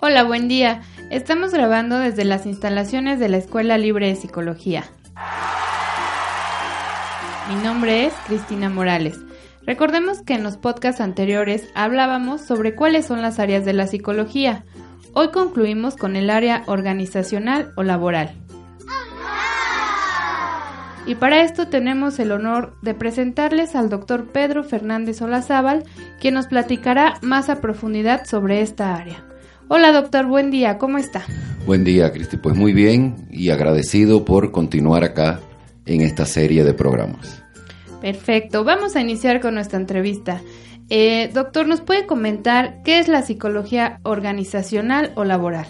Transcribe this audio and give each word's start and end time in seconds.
Hola, 0.00 0.24
buen 0.24 0.48
día. 0.48 0.82
Estamos 1.10 1.52
grabando 1.52 1.98
desde 1.98 2.24
las 2.24 2.46
instalaciones 2.46 3.18
de 3.18 3.28
la 3.28 3.36
Escuela 3.36 3.76
Libre 3.76 4.06
de 4.06 4.16
Psicología. 4.16 4.84
Mi 7.48 7.56
nombre 7.56 8.06
es 8.06 8.14
Cristina 8.26 8.70
Morales. 8.70 9.18
Recordemos 9.66 10.22
que 10.22 10.34
en 10.34 10.42
los 10.42 10.56
podcasts 10.56 11.00
anteriores 11.00 11.68
hablábamos 11.74 12.40
sobre 12.40 12.74
cuáles 12.74 13.06
son 13.06 13.22
las 13.22 13.38
áreas 13.38 13.64
de 13.64 13.72
la 13.72 13.86
psicología. 13.86 14.64
Hoy 15.12 15.30
concluimos 15.32 15.96
con 15.96 16.16
el 16.16 16.30
área 16.30 16.62
organizacional 16.66 17.72
o 17.76 17.82
laboral. 17.82 18.39
Y 21.06 21.14
para 21.14 21.42
esto 21.42 21.68
tenemos 21.68 22.18
el 22.18 22.30
honor 22.30 22.74
de 22.82 22.94
presentarles 22.94 23.74
al 23.74 23.88
doctor 23.88 24.26
Pedro 24.26 24.62
Fernández 24.64 25.20
Olazábal, 25.22 25.84
quien 26.20 26.34
nos 26.34 26.46
platicará 26.46 27.18
más 27.22 27.48
a 27.48 27.60
profundidad 27.60 28.26
sobre 28.26 28.60
esta 28.60 28.94
área. 28.94 29.24
Hola 29.68 29.92
doctor, 29.92 30.26
buen 30.26 30.50
día, 30.50 30.78
¿cómo 30.78 30.98
está? 30.98 31.24
Buen 31.66 31.84
día, 31.84 32.12
Cristi. 32.12 32.36
Pues 32.36 32.56
muy 32.56 32.72
bien 32.72 33.28
y 33.30 33.50
agradecido 33.50 34.24
por 34.24 34.50
continuar 34.50 35.04
acá 35.04 35.40
en 35.86 36.02
esta 36.02 36.26
serie 36.26 36.64
de 36.64 36.74
programas. 36.74 37.42
Perfecto, 38.00 38.64
vamos 38.64 38.96
a 38.96 39.00
iniciar 39.00 39.40
con 39.40 39.54
nuestra 39.54 39.78
entrevista. 39.78 40.40
Eh, 40.88 41.30
doctor, 41.32 41.68
¿nos 41.68 41.80
puede 41.80 42.06
comentar 42.06 42.82
qué 42.82 42.98
es 42.98 43.08
la 43.08 43.22
psicología 43.22 44.00
organizacional 44.02 45.12
o 45.14 45.24
laboral? 45.24 45.66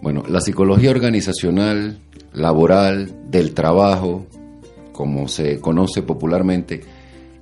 Bueno, 0.00 0.24
la 0.28 0.40
psicología 0.40 0.90
organizacional 0.90 1.98
laboral, 2.32 3.12
del 3.30 3.54
trabajo, 3.54 4.26
como 4.92 5.28
se 5.28 5.60
conoce 5.60 6.02
popularmente, 6.02 6.82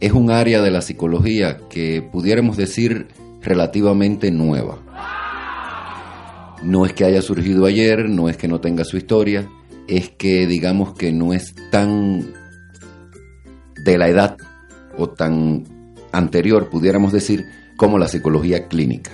es 0.00 0.12
un 0.12 0.30
área 0.30 0.62
de 0.62 0.70
la 0.70 0.82
psicología 0.82 1.58
que 1.68 2.02
pudiéramos 2.02 2.56
decir 2.56 3.08
relativamente 3.42 4.30
nueva. 4.30 4.78
No 6.62 6.86
es 6.86 6.92
que 6.92 7.04
haya 7.04 7.22
surgido 7.22 7.66
ayer, 7.66 8.08
no 8.08 8.28
es 8.28 8.36
que 8.36 8.48
no 8.48 8.60
tenga 8.60 8.84
su 8.84 8.96
historia, 8.96 9.48
es 9.88 10.10
que 10.10 10.46
digamos 10.46 10.94
que 10.94 11.12
no 11.12 11.32
es 11.32 11.54
tan 11.70 12.32
de 13.84 13.98
la 13.98 14.08
edad 14.08 14.36
o 14.96 15.08
tan 15.08 15.64
anterior, 16.12 16.68
pudiéramos 16.68 17.12
decir, 17.12 17.46
como 17.76 17.98
la 17.98 18.08
psicología 18.08 18.68
clínica. 18.68 19.10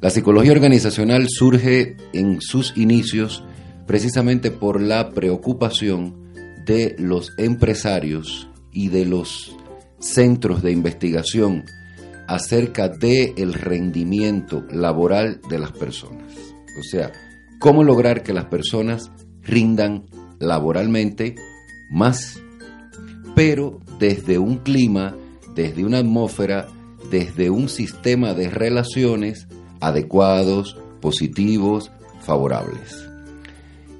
La 0.00 0.10
psicología 0.10 0.52
organizacional 0.52 1.26
surge 1.28 1.96
en 2.12 2.40
sus 2.40 2.76
inicios 2.76 3.42
precisamente 3.88 4.50
por 4.50 4.82
la 4.82 5.12
preocupación 5.12 6.14
de 6.66 6.94
los 6.98 7.32
empresarios 7.38 8.46
y 8.70 8.88
de 8.88 9.06
los 9.06 9.56
centros 9.98 10.62
de 10.62 10.72
investigación 10.72 11.64
acerca 12.28 12.90
del 12.90 13.32
el 13.38 13.54
rendimiento 13.54 14.62
laboral 14.70 15.40
de 15.48 15.58
las 15.58 15.72
personas. 15.72 16.34
O 16.78 16.82
sea, 16.82 17.12
cómo 17.58 17.82
lograr 17.82 18.22
que 18.22 18.34
las 18.34 18.44
personas 18.44 19.10
rindan 19.42 20.04
laboralmente 20.38 21.34
más, 21.90 22.42
pero 23.34 23.80
desde 23.98 24.38
un 24.38 24.58
clima, 24.58 25.16
desde 25.54 25.86
una 25.86 26.00
atmósfera, 26.00 26.68
desde 27.10 27.48
un 27.48 27.70
sistema 27.70 28.34
de 28.34 28.50
relaciones 28.50 29.48
adecuados, 29.80 30.76
positivos, 31.00 31.90
favorables 32.20 33.07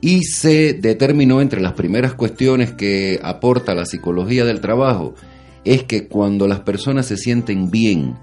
y 0.01 0.23
se 0.23 0.75
determinó 0.75 1.41
entre 1.41 1.61
las 1.61 1.73
primeras 1.73 2.15
cuestiones 2.15 2.73
que 2.73 3.19
aporta 3.23 3.75
la 3.75 3.85
psicología 3.85 4.45
del 4.45 4.61
trabajo 4.61 5.15
es 5.65 5.83
que 5.85 6.07
cuando 6.07 6.47
las 6.47 6.61
personas 6.61 7.07
se 7.07 7.17
sienten 7.17 7.71
bien 7.71 8.17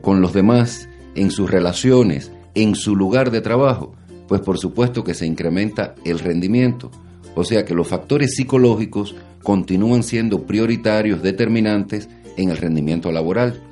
con 0.00 0.20
los 0.20 0.32
demás, 0.32 0.88
en 1.14 1.30
sus 1.30 1.50
relaciones, 1.50 2.32
en 2.54 2.74
su 2.74 2.96
lugar 2.96 3.30
de 3.30 3.40
trabajo, 3.40 3.94
pues 4.26 4.40
por 4.40 4.58
supuesto 4.58 5.04
que 5.04 5.14
se 5.14 5.26
incrementa 5.26 5.94
el 6.04 6.18
rendimiento. 6.18 6.90
O 7.34 7.44
sea 7.44 7.64
que 7.64 7.74
los 7.74 7.88
factores 7.88 8.34
psicológicos 8.34 9.14
continúan 9.42 10.02
siendo 10.02 10.42
prioritarios, 10.46 11.22
determinantes 11.22 12.08
en 12.36 12.50
el 12.50 12.56
rendimiento 12.56 13.12
laboral. 13.12 13.62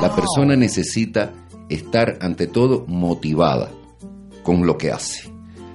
La 0.00 0.14
persona 0.14 0.56
necesita 0.56 1.32
estar 1.68 2.18
ante 2.20 2.46
todo 2.46 2.84
motivada 2.86 3.70
con 4.42 4.66
lo 4.66 4.78
que 4.78 4.90
hace. 4.90 5.29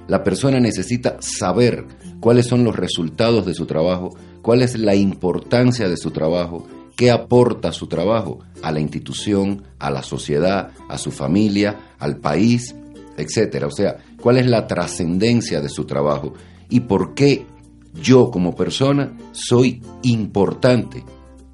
La 0.08 0.22
persona 0.22 0.60
necesita 0.60 1.16
saber 1.20 1.84
cuáles 2.20 2.46
son 2.46 2.64
los 2.64 2.76
resultados 2.76 3.44
de 3.44 3.54
su 3.54 3.66
trabajo, 3.66 4.16
cuál 4.42 4.62
es 4.62 4.78
la 4.78 4.94
importancia 4.94 5.88
de 5.88 5.96
su 5.96 6.10
trabajo, 6.10 6.66
qué 6.96 7.10
aporta 7.10 7.72
su 7.72 7.88
trabajo 7.88 8.40
a 8.62 8.72
la 8.72 8.80
institución, 8.80 9.64
a 9.78 9.90
la 9.90 10.02
sociedad, 10.02 10.70
a 10.88 10.98
su 10.98 11.10
familia, 11.10 11.94
al 11.98 12.18
país, 12.18 12.74
etcétera. 13.16 13.66
O 13.66 13.70
sea, 13.70 13.96
cuál 14.20 14.38
es 14.38 14.46
la 14.46 14.66
trascendencia 14.66 15.60
de 15.60 15.68
su 15.68 15.84
trabajo 15.84 16.34
y 16.68 16.80
por 16.80 17.14
qué 17.14 17.46
yo 17.94 18.30
como 18.30 18.54
persona 18.54 19.16
soy 19.32 19.82
importante 20.02 21.04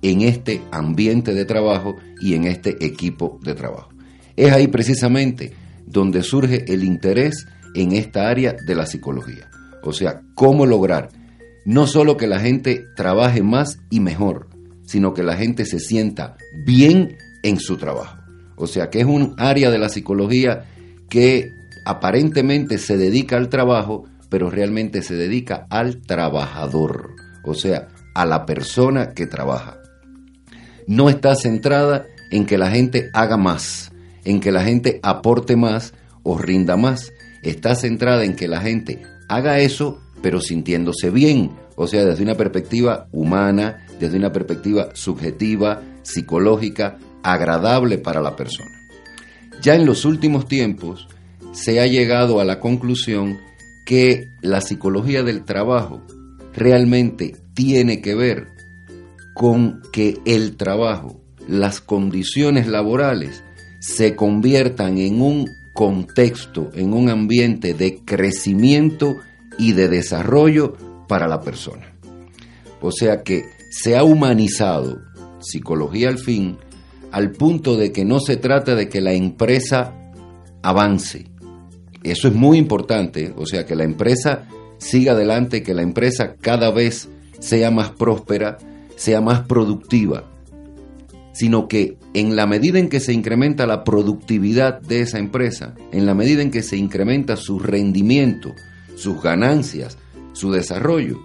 en 0.02 0.22
este 0.22 0.60
ambiente 0.70 1.32
de 1.32 1.44
trabajo 1.44 1.96
y 2.20 2.34
en 2.34 2.44
este 2.44 2.84
equipo 2.84 3.38
de 3.42 3.54
trabajo. 3.54 3.90
Es 4.36 4.52
ahí 4.52 4.66
precisamente 4.66 5.52
donde 5.86 6.22
surge 6.22 6.72
el 6.72 6.84
interés 6.84 7.46
en 7.74 7.92
esta 7.92 8.28
área 8.28 8.54
de 8.66 8.74
la 8.74 8.86
psicología. 8.86 9.50
O 9.82 9.92
sea, 9.92 10.22
cómo 10.34 10.66
lograr 10.66 11.08
no 11.64 11.86
solo 11.86 12.16
que 12.16 12.26
la 12.26 12.40
gente 12.40 12.86
trabaje 12.96 13.42
más 13.42 13.78
y 13.90 14.00
mejor, 14.00 14.48
sino 14.84 15.14
que 15.14 15.22
la 15.22 15.36
gente 15.36 15.64
se 15.64 15.78
sienta 15.78 16.36
bien 16.64 17.16
en 17.42 17.58
su 17.58 17.76
trabajo. 17.76 18.18
O 18.56 18.66
sea, 18.66 18.90
que 18.90 19.00
es 19.00 19.06
un 19.06 19.34
área 19.38 19.70
de 19.70 19.78
la 19.78 19.88
psicología 19.88 20.64
que 21.08 21.52
aparentemente 21.84 22.78
se 22.78 22.96
dedica 22.96 23.36
al 23.36 23.48
trabajo, 23.48 24.04
pero 24.28 24.50
realmente 24.50 25.02
se 25.02 25.14
dedica 25.14 25.66
al 25.70 26.00
trabajador, 26.00 27.14
o 27.44 27.54
sea, 27.54 27.88
a 28.14 28.26
la 28.26 28.46
persona 28.46 29.10
que 29.14 29.26
trabaja. 29.26 29.78
No 30.86 31.08
está 31.10 31.34
centrada 31.34 32.06
en 32.30 32.46
que 32.46 32.58
la 32.58 32.70
gente 32.70 33.10
haga 33.12 33.36
más, 33.36 33.92
en 34.24 34.40
que 34.40 34.52
la 34.52 34.62
gente 34.62 35.00
aporte 35.02 35.56
más 35.56 35.94
o 36.22 36.38
rinda 36.38 36.76
más, 36.76 37.11
está 37.42 37.74
centrada 37.74 38.24
en 38.24 38.36
que 38.36 38.48
la 38.48 38.60
gente 38.60 39.02
haga 39.28 39.60
eso, 39.60 40.00
pero 40.22 40.40
sintiéndose 40.40 41.10
bien, 41.10 41.52
o 41.76 41.86
sea, 41.86 42.04
desde 42.04 42.22
una 42.22 42.36
perspectiva 42.36 43.08
humana, 43.12 43.86
desde 43.98 44.18
una 44.18 44.32
perspectiva 44.32 44.90
subjetiva, 44.94 45.82
psicológica, 46.02 46.98
agradable 47.22 47.98
para 47.98 48.20
la 48.20 48.36
persona. 48.36 48.70
Ya 49.62 49.74
en 49.74 49.86
los 49.86 50.04
últimos 50.04 50.46
tiempos 50.48 51.08
se 51.52 51.80
ha 51.80 51.86
llegado 51.86 52.40
a 52.40 52.44
la 52.44 52.60
conclusión 52.60 53.38
que 53.86 54.28
la 54.40 54.60
psicología 54.60 55.22
del 55.22 55.44
trabajo 55.44 56.02
realmente 56.52 57.36
tiene 57.54 58.00
que 58.00 58.14
ver 58.14 58.48
con 59.34 59.82
que 59.92 60.18
el 60.24 60.56
trabajo, 60.56 61.20
las 61.48 61.80
condiciones 61.80 62.66
laborales, 62.66 63.42
se 63.80 64.14
conviertan 64.14 64.98
en 64.98 65.20
un 65.20 65.61
contexto, 65.72 66.70
en 66.74 66.92
un 66.92 67.08
ambiente 67.08 67.74
de 67.74 68.00
crecimiento 68.04 69.16
y 69.58 69.72
de 69.72 69.88
desarrollo 69.88 70.76
para 71.08 71.28
la 71.28 71.40
persona. 71.40 71.94
O 72.80 72.90
sea 72.90 73.22
que 73.22 73.44
se 73.70 73.96
ha 73.96 74.04
humanizado 74.04 75.00
psicología 75.40 76.08
al 76.08 76.18
fin 76.18 76.58
al 77.12 77.30
punto 77.32 77.76
de 77.76 77.92
que 77.92 78.04
no 78.04 78.20
se 78.20 78.38
trata 78.38 78.74
de 78.74 78.88
que 78.88 79.02
la 79.02 79.12
empresa 79.12 79.94
avance. 80.62 81.26
Eso 82.02 82.26
es 82.26 82.34
muy 82.34 82.58
importante, 82.58 83.32
o 83.36 83.46
sea, 83.46 83.66
que 83.66 83.76
la 83.76 83.84
empresa 83.84 84.48
siga 84.78 85.12
adelante, 85.12 85.62
que 85.62 85.74
la 85.74 85.82
empresa 85.82 86.36
cada 86.40 86.70
vez 86.70 87.08
sea 87.38 87.70
más 87.70 87.90
próspera, 87.90 88.56
sea 88.96 89.20
más 89.20 89.40
productiva, 89.40 90.24
sino 91.32 91.68
que 91.68 91.98
en 92.14 92.36
la 92.36 92.46
medida 92.46 92.78
en 92.78 92.88
que 92.88 93.00
se 93.00 93.12
incrementa 93.12 93.66
la 93.66 93.84
productividad 93.84 94.80
de 94.80 95.00
esa 95.00 95.18
empresa, 95.18 95.74
en 95.92 96.06
la 96.06 96.14
medida 96.14 96.42
en 96.42 96.50
que 96.50 96.62
se 96.62 96.76
incrementa 96.76 97.36
su 97.36 97.58
rendimiento, 97.58 98.54
sus 98.96 99.22
ganancias, 99.22 99.98
su 100.32 100.50
desarrollo, 100.52 101.20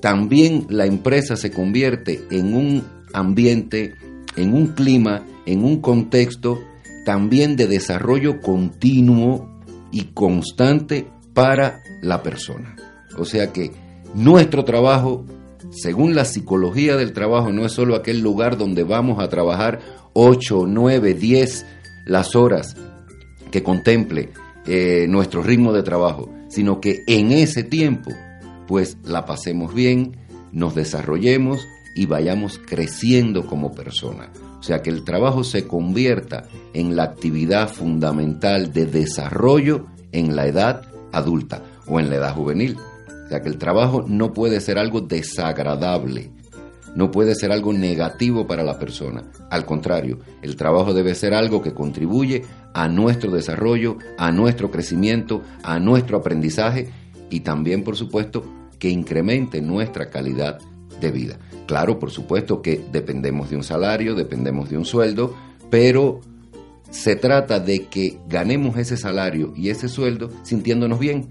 también 0.00 0.66
la 0.68 0.86
empresa 0.86 1.36
se 1.36 1.50
convierte 1.50 2.22
en 2.30 2.54
un 2.54 2.84
ambiente, 3.12 3.94
en 4.36 4.54
un 4.54 4.68
clima, 4.68 5.24
en 5.46 5.64
un 5.64 5.80
contexto 5.80 6.58
también 7.04 7.56
de 7.56 7.66
desarrollo 7.66 8.40
continuo 8.40 9.48
y 9.90 10.04
constante 10.12 11.06
para 11.32 11.80
la 12.02 12.22
persona. 12.22 12.76
O 13.16 13.24
sea 13.24 13.52
que 13.52 13.72
nuestro 14.14 14.64
trabajo, 14.64 15.24
según 15.70 16.14
la 16.14 16.24
psicología 16.24 16.96
del 16.96 17.12
trabajo, 17.12 17.50
no 17.50 17.64
es 17.64 17.72
solo 17.72 17.96
aquel 17.96 18.20
lugar 18.20 18.58
donde 18.58 18.84
vamos 18.84 19.22
a 19.22 19.28
trabajar 19.28 19.80
8, 20.20 20.64
9, 20.66 21.14
10 21.14 21.66
las 22.04 22.34
horas 22.34 22.74
que 23.52 23.62
contemple 23.62 24.30
eh, 24.66 25.06
nuestro 25.08 25.44
ritmo 25.44 25.72
de 25.72 25.84
trabajo, 25.84 26.28
sino 26.48 26.80
que 26.80 27.04
en 27.06 27.30
ese 27.30 27.62
tiempo 27.62 28.10
pues 28.66 28.96
la 29.04 29.24
pasemos 29.26 29.72
bien, 29.72 30.16
nos 30.50 30.74
desarrollemos 30.74 31.64
y 31.94 32.06
vayamos 32.06 32.58
creciendo 32.58 33.46
como 33.46 33.72
persona. 33.76 34.32
O 34.58 34.62
sea, 34.64 34.82
que 34.82 34.90
el 34.90 35.04
trabajo 35.04 35.44
se 35.44 35.68
convierta 35.68 36.48
en 36.74 36.96
la 36.96 37.04
actividad 37.04 37.68
fundamental 37.68 38.72
de 38.72 38.86
desarrollo 38.86 39.86
en 40.10 40.34
la 40.34 40.48
edad 40.48 40.82
adulta 41.12 41.62
o 41.86 42.00
en 42.00 42.10
la 42.10 42.16
edad 42.16 42.34
juvenil. 42.34 42.76
O 43.24 43.28
sea, 43.28 43.40
que 43.40 43.48
el 43.48 43.58
trabajo 43.58 44.04
no 44.08 44.32
puede 44.32 44.60
ser 44.60 44.78
algo 44.78 45.00
desagradable, 45.00 46.32
no 46.94 47.10
puede 47.10 47.34
ser 47.34 47.52
algo 47.52 47.72
negativo 47.72 48.46
para 48.46 48.64
la 48.64 48.78
persona. 48.78 49.24
Al 49.50 49.64
contrario, 49.64 50.18
el 50.42 50.56
trabajo 50.56 50.94
debe 50.94 51.14
ser 51.14 51.34
algo 51.34 51.62
que 51.62 51.74
contribuye 51.74 52.44
a 52.74 52.88
nuestro 52.88 53.30
desarrollo, 53.30 53.98
a 54.16 54.30
nuestro 54.32 54.70
crecimiento, 54.70 55.42
a 55.62 55.78
nuestro 55.78 56.18
aprendizaje 56.18 56.88
y 57.30 57.40
también, 57.40 57.84
por 57.84 57.96
supuesto, 57.96 58.44
que 58.78 58.88
incremente 58.88 59.60
nuestra 59.60 60.10
calidad 60.10 60.58
de 61.00 61.10
vida. 61.10 61.38
Claro, 61.66 61.98
por 61.98 62.10
supuesto 62.10 62.62
que 62.62 62.80
dependemos 62.92 63.50
de 63.50 63.56
un 63.56 63.62
salario, 63.62 64.14
dependemos 64.14 64.70
de 64.70 64.78
un 64.78 64.84
sueldo, 64.84 65.34
pero 65.70 66.20
se 66.90 67.16
trata 67.16 67.60
de 67.60 67.86
que 67.86 68.18
ganemos 68.28 68.76
ese 68.78 68.96
salario 68.96 69.52
y 69.54 69.68
ese 69.68 69.88
sueldo 69.88 70.30
sintiéndonos 70.42 70.98
bien. 70.98 71.28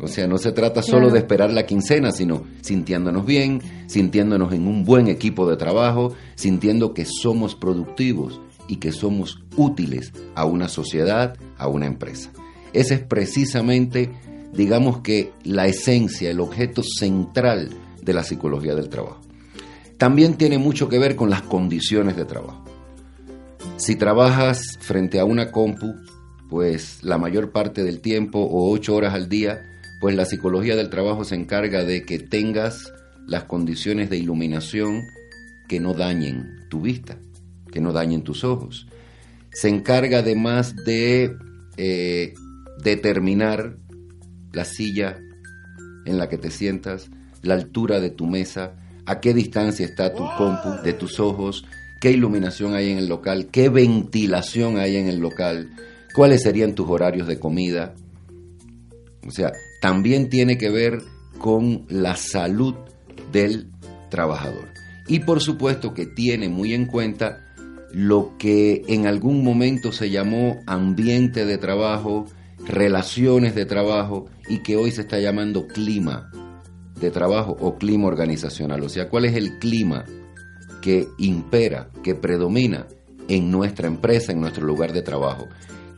O 0.00 0.06
sea, 0.06 0.26
no 0.26 0.38
se 0.38 0.52
trata 0.52 0.82
solo 0.82 1.10
de 1.10 1.18
esperar 1.18 1.52
la 1.52 1.66
quincena, 1.66 2.12
sino 2.12 2.44
sintiéndonos 2.60 3.26
bien, 3.26 3.60
sintiéndonos 3.86 4.52
en 4.52 4.66
un 4.66 4.84
buen 4.84 5.08
equipo 5.08 5.48
de 5.48 5.56
trabajo, 5.56 6.12
sintiendo 6.36 6.94
que 6.94 7.04
somos 7.04 7.54
productivos 7.54 8.40
y 8.68 8.76
que 8.76 8.92
somos 8.92 9.42
útiles 9.56 10.12
a 10.34 10.44
una 10.44 10.68
sociedad, 10.68 11.36
a 11.56 11.68
una 11.68 11.86
empresa. 11.86 12.30
Ese 12.72 12.94
es 12.94 13.00
precisamente, 13.00 14.12
digamos 14.52 15.00
que, 15.00 15.32
la 15.42 15.66
esencia, 15.66 16.30
el 16.30 16.40
objeto 16.40 16.82
central 16.82 17.70
de 18.02 18.12
la 18.12 18.22
psicología 18.22 18.74
del 18.74 18.88
trabajo. 18.88 19.20
También 19.96 20.36
tiene 20.36 20.58
mucho 20.58 20.88
que 20.88 20.98
ver 20.98 21.16
con 21.16 21.28
las 21.28 21.42
condiciones 21.42 22.16
de 22.16 22.24
trabajo. 22.24 22.64
Si 23.76 23.96
trabajas 23.96 24.78
frente 24.80 25.18
a 25.18 25.24
una 25.24 25.50
compu, 25.50 25.94
pues 26.48 27.02
la 27.02 27.18
mayor 27.18 27.50
parte 27.50 27.82
del 27.82 28.00
tiempo 28.00 28.38
o 28.40 28.70
ocho 28.72 28.94
horas 28.94 29.14
al 29.14 29.28
día, 29.28 29.62
pues 30.00 30.14
la 30.14 30.24
psicología 30.24 30.76
del 30.76 30.90
trabajo 30.90 31.24
se 31.24 31.34
encarga 31.34 31.84
de 31.84 32.04
que 32.04 32.18
tengas 32.18 32.92
las 33.26 33.44
condiciones 33.44 34.10
de 34.10 34.16
iluminación 34.16 35.02
que 35.68 35.80
no 35.80 35.94
dañen 35.94 36.66
tu 36.70 36.80
vista, 36.80 37.18
que 37.70 37.80
no 37.80 37.92
dañen 37.92 38.22
tus 38.22 38.44
ojos. 38.44 38.86
Se 39.52 39.68
encarga 39.68 40.20
además 40.20 40.74
de 40.76 41.36
eh, 41.76 42.34
determinar 42.82 43.76
la 44.52 44.64
silla 44.64 45.18
en 46.06 46.16
la 46.16 46.28
que 46.28 46.38
te 46.38 46.50
sientas, 46.50 47.10
la 47.42 47.54
altura 47.54 48.00
de 48.00 48.10
tu 48.10 48.26
mesa, 48.26 48.76
a 49.04 49.20
qué 49.20 49.34
distancia 49.34 49.84
está 49.84 50.14
tu 50.14 50.24
compu 50.36 50.82
de 50.82 50.92
tus 50.92 51.20
ojos, 51.20 51.64
qué 52.00 52.10
iluminación 52.10 52.74
hay 52.74 52.90
en 52.90 52.98
el 52.98 53.08
local, 53.08 53.48
qué 53.50 53.68
ventilación 53.68 54.78
hay 54.78 54.96
en 54.96 55.08
el 55.08 55.18
local, 55.18 55.70
cuáles 56.14 56.42
serían 56.42 56.74
tus 56.74 56.88
horarios 56.88 57.26
de 57.26 57.38
comida. 57.38 57.94
O 59.26 59.30
sea, 59.30 59.52
también 59.80 60.28
tiene 60.28 60.58
que 60.58 60.70
ver 60.70 61.02
con 61.38 61.86
la 61.88 62.16
salud 62.16 62.74
del 63.32 63.70
trabajador. 64.10 64.68
Y 65.06 65.20
por 65.20 65.40
supuesto 65.40 65.94
que 65.94 66.06
tiene 66.06 66.48
muy 66.48 66.74
en 66.74 66.86
cuenta 66.86 67.44
lo 67.92 68.36
que 68.38 68.82
en 68.88 69.06
algún 69.06 69.42
momento 69.42 69.92
se 69.92 70.10
llamó 70.10 70.60
ambiente 70.66 71.46
de 71.46 71.56
trabajo, 71.56 72.26
relaciones 72.66 73.54
de 73.54 73.64
trabajo 73.64 74.26
y 74.48 74.58
que 74.58 74.76
hoy 74.76 74.90
se 74.90 75.02
está 75.02 75.18
llamando 75.18 75.66
clima 75.66 76.30
de 77.00 77.10
trabajo 77.10 77.56
o 77.60 77.76
clima 77.76 78.08
organizacional. 78.08 78.82
O 78.82 78.88
sea, 78.88 79.08
cuál 79.08 79.24
es 79.24 79.34
el 79.34 79.58
clima 79.58 80.04
que 80.82 81.08
impera, 81.18 81.90
que 82.02 82.14
predomina 82.14 82.86
en 83.28 83.50
nuestra 83.50 83.88
empresa, 83.88 84.32
en 84.32 84.40
nuestro 84.40 84.66
lugar 84.66 84.92
de 84.92 85.02
trabajo, 85.02 85.46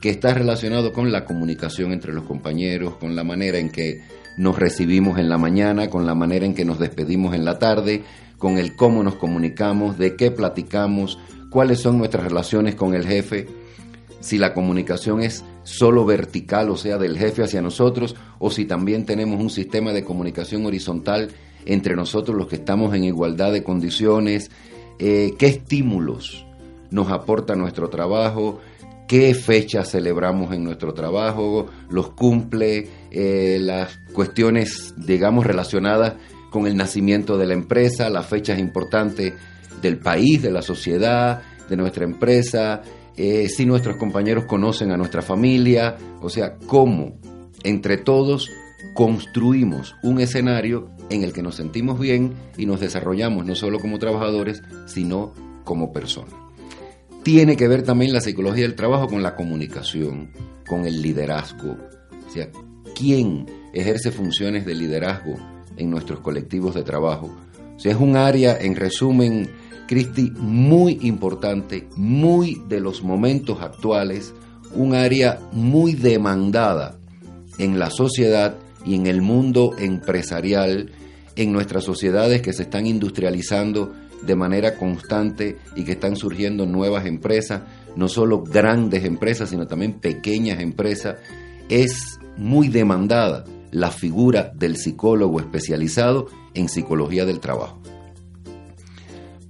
que 0.00 0.10
está 0.10 0.32
relacionado 0.34 0.92
con 0.92 1.12
la 1.12 1.24
comunicación 1.24 1.92
entre 1.92 2.12
los 2.12 2.24
compañeros, 2.24 2.96
con 2.96 3.14
la 3.14 3.24
manera 3.24 3.58
en 3.58 3.70
que 3.70 4.02
nos 4.36 4.58
recibimos 4.58 5.18
en 5.18 5.28
la 5.28 5.36
mañana, 5.36 5.90
con 5.90 6.06
la 6.06 6.14
manera 6.14 6.46
en 6.46 6.54
que 6.54 6.64
nos 6.64 6.78
despedimos 6.78 7.34
en 7.34 7.44
la 7.44 7.58
tarde, 7.58 8.02
con 8.38 8.56
el 8.56 8.74
cómo 8.74 9.02
nos 9.02 9.16
comunicamos, 9.16 9.98
de 9.98 10.16
qué 10.16 10.30
platicamos, 10.30 11.18
cuáles 11.50 11.80
son 11.80 11.98
nuestras 11.98 12.24
relaciones 12.24 12.74
con 12.74 12.94
el 12.94 13.06
jefe, 13.06 13.46
si 14.20 14.38
la 14.38 14.54
comunicación 14.54 15.22
es 15.22 15.44
solo 15.64 16.06
vertical, 16.06 16.70
o 16.70 16.76
sea, 16.76 16.96
del 16.96 17.18
jefe 17.18 17.42
hacia 17.42 17.60
nosotros, 17.60 18.16
o 18.38 18.50
si 18.50 18.64
también 18.64 19.04
tenemos 19.04 19.40
un 19.40 19.50
sistema 19.50 19.92
de 19.92 20.04
comunicación 20.04 20.64
horizontal 20.64 21.30
entre 21.66 21.94
nosotros 21.94 22.36
los 22.36 22.46
que 22.46 22.56
estamos 22.56 22.94
en 22.94 23.04
igualdad 23.04 23.52
de 23.52 23.62
condiciones, 23.62 24.50
eh, 24.98 25.34
qué 25.38 25.46
estímulos 25.46 26.46
nos 26.90 27.10
aporta 27.10 27.54
nuestro 27.54 27.88
trabajo, 27.88 28.60
qué 29.10 29.34
fechas 29.34 29.90
celebramos 29.90 30.54
en 30.54 30.62
nuestro 30.62 30.94
trabajo, 30.94 31.66
los 31.88 32.10
cumple, 32.10 32.86
eh, 33.10 33.58
las 33.60 33.98
cuestiones, 34.12 34.94
digamos, 34.96 35.44
relacionadas 35.44 36.14
con 36.48 36.68
el 36.68 36.76
nacimiento 36.76 37.36
de 37.36 37.48
la 37.48 37.54
empresa, 37.54 38.08
las 38.08 38.26
fechas 38.26 38.60
importantes 38.60 39.34
del 39.82 39.98
país, 39.98 40.40
de 40.42 40.52
la 40.52 40.62
sociedad, 40.62 41.42
de 41.68 41.76
nuestra 41.76 42.04
empresa, 42.04 42.82
eh, 43.16 43.48
si 43.48 43.66
nuestros 43.66 43.96
compañeros 43.96 44.44
conocen 44.44 44.92
a 44.92 44.96
nuestra 44.96 45.22
familia, 45.22 45.96
o 46.20 46.30
sea, 46.30 46.56
cómo 46.68 47.18
entre 47.64 47.96
todos 47.96 48.48
construimos 48.94 49.96
un 50.04 50.20
escenario 50.20 50.88
en 51.10 51.24
el 51.24 51.32
que 51.32 51.42
nos 51.42 51.56
sentimos 51.56 51.98
bien 51.98 52.34
y 52.56 52.64
nos 52.64 52.78
desarrollamos 52.78 53.44
no 53.44 53.56
solo 53.56 53.80
como 53.80 53.98
trabajadores, 53.98 54.62
sino 54.86 55.34
como 55.64 55.92
personas. 55.92 56.39
Tiene 57.22 57.56
que 57.56 57.68
ver 57.68 57.82
también 57.82 58.12
la 58.12 58.20
psicología 58.20 58.62
del 58.62 58.74
trabajo 58.74 59.08
con 59.08 59.22
la 59.22 59.36
comunicación, 59.36 60.30
con 60.66 60.86
el 60.86 61.02
liderazgo, 61.02 61.76
o 62.26 62.30
sea, 62.32 62.48
quién 62.94 63.46
ejerce 63.74 64.10
funciones 64.10 64.64
de 64.64 64.74
liderazgo 64.74 65.34
en 65.76 65.90
nuestros 65.90 66.20
colectivos 66.20 66.74
de 66.74 66.82
trabajo. 66.82 67.30
O 67.76 67.78
sea, 67.78 67.92
es 67.92 67.98
un 67.98 68.16
área, 68.16 68.58
en 68.58 68.76
resumen, 68.76 69.50
Cristi, 69.86 70.30
muy 70.36 70.98
importante, 71.02 71.88
muy 71.96 72.62
de 72.68 72.80
los 72.80 73.02
momentos 73.02 73.60
actuales, 73.60 74.32
un 74.74 74.94
área 74.94 75.40
muy 75.52 75.94
demandada 75.94 76.98
en 77.58 77.78
la 77.78 77.90
sociedad 77.90 78.56
y 78.84 78.94
en 78.94 79.06
el 79.06 79.20
mundo 79.20 79.74
empresarial, 79.78 80.92
en 81.36 81.52
nuestras 81.52 81.84
sociedades 81.84 82.40
que 82.40 82.52
se 82.52 82.62
están 82.62 82.86
industrializando 82.86 83.92
de 84.22 84.36
manera 84.36 84.76
constante 84.76 85.58
y 85.76 85.84
que 85.84 85.92
están 85.92 86.16
surgiendo 86.16 86.66
nuevas 86.66 87.06
empresas, 87.06 87.62
no 87.96 88.08
solo 88.08 88.42
grandes 88.42 89.04
empresas, 89.04 89.50
sino 89.50 89.66
también 89.66 89.94
pequeñas 89.94 90.60
empresas, 90.60 91.16
es 91.68 92.18
muy 92.36 92.68
demandada 92.68 93.44
la 93.70 93.90
figura 93.90 94.52
del 94.54 94.76
psicólogo 94.76 95.40
especializado 95.40 96.26
en 96.54 96.68
psicología 96.68 97.24
del 97.24 97.40
trabajo 97.40 97.80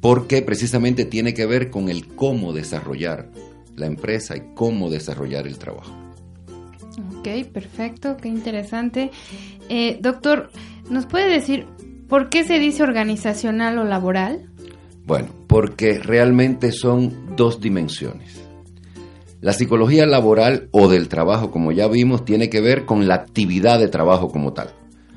porque 0.01 0.43
precisamente 0.43 1.05
tiene 1.05 1.35
que 1.35 1.47
ver 1.47 1.71
con 1.71 1.89
el 1.89 2.09
cómo 2.09 2.53
desarrollar 2.53 3.31
la 3.77 3.87
empresa 3.87 4.37
y 4.37 4.43
cómo 4.55 4.91
desarrollar 4.91 5.47
el 5.47 5.59
trabajo. 5.59 5.93
Ok, 7.19 7.29
perfecto, 7.53 8.17
qué 8.17 8.29
interesante. 8.29 9.11
Eh, 9.69 9.99
doctor, 10.01 10.51
¿nos 10.89 11.07
puede 11.07 11.31
decir 11.31 11.67
por 12.09 12.29
qué 12.31 12.45
se 12.45 12.59
dice 12.59 12.83
organizacional 12.83 13.79
o 13.79 13.85
laboral? 13.85 14.51
Bueno, 15.07 15.29
porque 15.47 15.99
realmente 15.99 16.73
son 16.73 17.35
dos 17.37 17.61
dimensiones. 17.61 18.41
La 19.41 19.55
psicología 19.55 20.05
laboral 20.07 20.69
o 20.71 20.89
del 20.89 21.09
trabajo, 21.09 21.51
como 21.51 21.73
ya 21.73 21.89
vimos, 21.89 22.25
tiene 22.25 22.51
que 22.51 22.61
ver 22.61 22.85
con 22.85 23.09
la 23.09 23.15
actividad 23.15 23.79
de 23.79 23.89
trabajo 23.89 24.29
como 24.29 24.53
tal, 24.53 24.71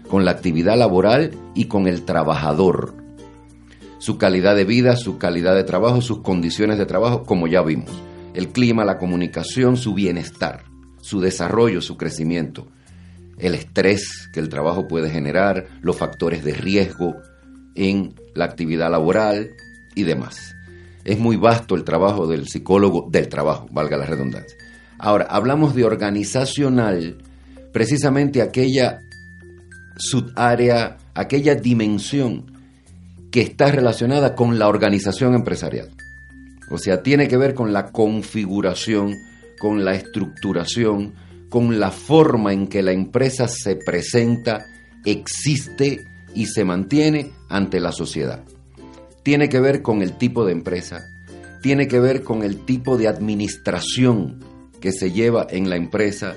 con 0.07 0.23
la 0.23 0.31
actividad 0.31 0.77
laboral 0.77 1.31
y 1.53 1.65
con 1.65 1.87
el 1.87 2.03
trabajador, 2.03 2.95
su 4.03 4.17
calidad 4.17 4.55
de 4.55 4.65
vida, 4.65 4.97
su 4.97 5.17
calidad 5.17 5.55
de 5.55 5.63
trabajo, 5.63 6.01
sus 6.01 6.19
condiciones 6.19 6.77
de 6.77 6.85
trabajo, 6.85 7.23
como 7.23 7.47
ya 7.47 7.61
vimos. 7.61 7.89
El 8.33 8.49
clima, 8.49 8.83
la 8.83 8.97
comunicación, 8.97 9.77
su 9.77 9.93
bienestar, 9.93 10.65
su 11.01 11.21
desarrollo, 11.21 11.81
su 11.81 11.95
crecimiento. 11.95 12.67
El 13.37 13.55
estrés 13.55 14.29
que 14.33 14.41
el 14.41 14.49
trabajo 14.49 14.89
puede 14.89 15.09
generar, 15.09 15.67
los 15.81 15.95
factores 15.95 16.43
de 16.43 16.53
riesgo 16.53 17.15
en 17.75 18.15
la 18.35 18.43
actividad 18.43 18.91
laboral, 18.91 19.51
y 19.95 20.03
demás. 20.03 20.55
Es 21.03 21.19
muy 21.19 21.35
vasto 21.35 21.75
el 21.75 21.83
trabajo 21.83 22.27
del 22.27 22.47
psicólogo 22.47 23.07
del 23.11 23.27
trabajo, 23.27 23.67
valga 23.71 23.97
la 23.97 24.05
redundancia. 24.05 24.57
Ahora, 24.97 25.25
hablamos 25.29 25.75
de 25.75 25.83
organizacional, 25.83 27.17
precisamente 27.73 28.41
aquella 28.41 29.01
subárea, 29.97 30.97
aquella 31.13 31.55
dimensión 31.55 32.53
que 33.31 33.41
está 33.41 33.71
relacionada 33.71 34.35
con 34.35 34.59
la 34.59 34.67
organización 34.67 35.33
empresarial. 35.33 35.89
O 36.69 36.77
sea, 36.77 37.03
tiene 37.03 37.27
que 37.27 37.37
ver 37.37 37.53
con 37.53 37.73
la 37.73 37.91
configuración, 37.91 39.15
con 39.59 39.83
la 39.83 39.95
estructuración, 39.95 41.13
con 41.49 41.79
la 41.79 41.91
forma 41.91 42.53
en 42.53 42.67
que 42.67 42.81
la 42.81 42.93
empresa 42.93 43.47
se 43.47 43.75
presenta, 43.75 44.65
existe 45.03 46.05
y 46.33 46.45
se 46.45 46.63
mantiene 46.63 47.31
ante 47.49 47.79
la 47.79 47.91
sociedad. 47.91 48.43
Tiene 49.23 49.49
que 49.49 49.59
ver 49.59 49.81
con 49.81 50.01
el 50.01 50.17
tipo 50.17 50.45
de 50.45 50.51
empresa, 50.51 51.09
tiene 51.61 51.87
que 51.87 51.99
ver 51.99 52.23
con 52.23 52.43
el 52.43 52.65
tipo 52.65 52.97
de 52.97 53.07
administración 53.07 54.39
que 54.81 54.91
se 54.91 55.11
lleva 55.11 55.47
en 55.49 55.69
la 55.69 55.77
empresa, 55.77 56.35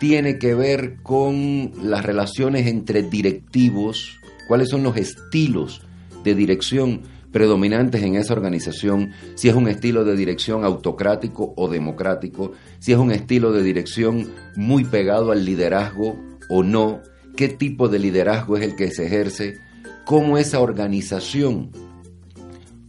tiene 0.00 0.38
que 0.38 0.54
ver 0.54 0.96
con 1.02 1.72
las 1.82 2.04
relaciones 2.04 2.66
entre 2.66 3.02
directivos, 3.02 4.18
cuáles 4.48 4.70
son 4.70 4.82
los 4.82 4.96
estilos 4.96 5.82
de 6.24 6.34
dirección 6.34 7.02
predominantes 7.32 8.02
en 8.02 8.16
esa 8.16 8.32
organización, 8.32 9.12
si 9.34 9.50
es 9.50 9.54
un 9.54 9.68
estilo 9.68 10.06
de 10.06 10.16
dirección 10.16 10.64
autocrático 10.64 11.52
o 11.54 11.68
democrático, 11.68 12.52
si 12.78 12.92
es 12.92 12.98
un 12.98 13.12
estilo 13.12 13.52
de 13.52 13.62
dirección 13.62 14.30
muy 14.54 14.84
pegado 14.84 15.32
al 15.32 15.44
liderazgo 15.44 16.18
o 16.48 16.62
no, 16.62 17.02
qué 17.36 17.48
tipo 17.48 17.88
de 17.88 17.98
liderazgo 17.98 18.56
es 18.56 18.62
el 18.62 18.74
que 18.74 18.90
se 18.90 19.04
ejerce, 19.04 19.58
cómo 20.06 20.38
esa 20.38 20.60
organización 20.60 21.72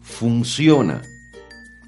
funciona 0.08 1.02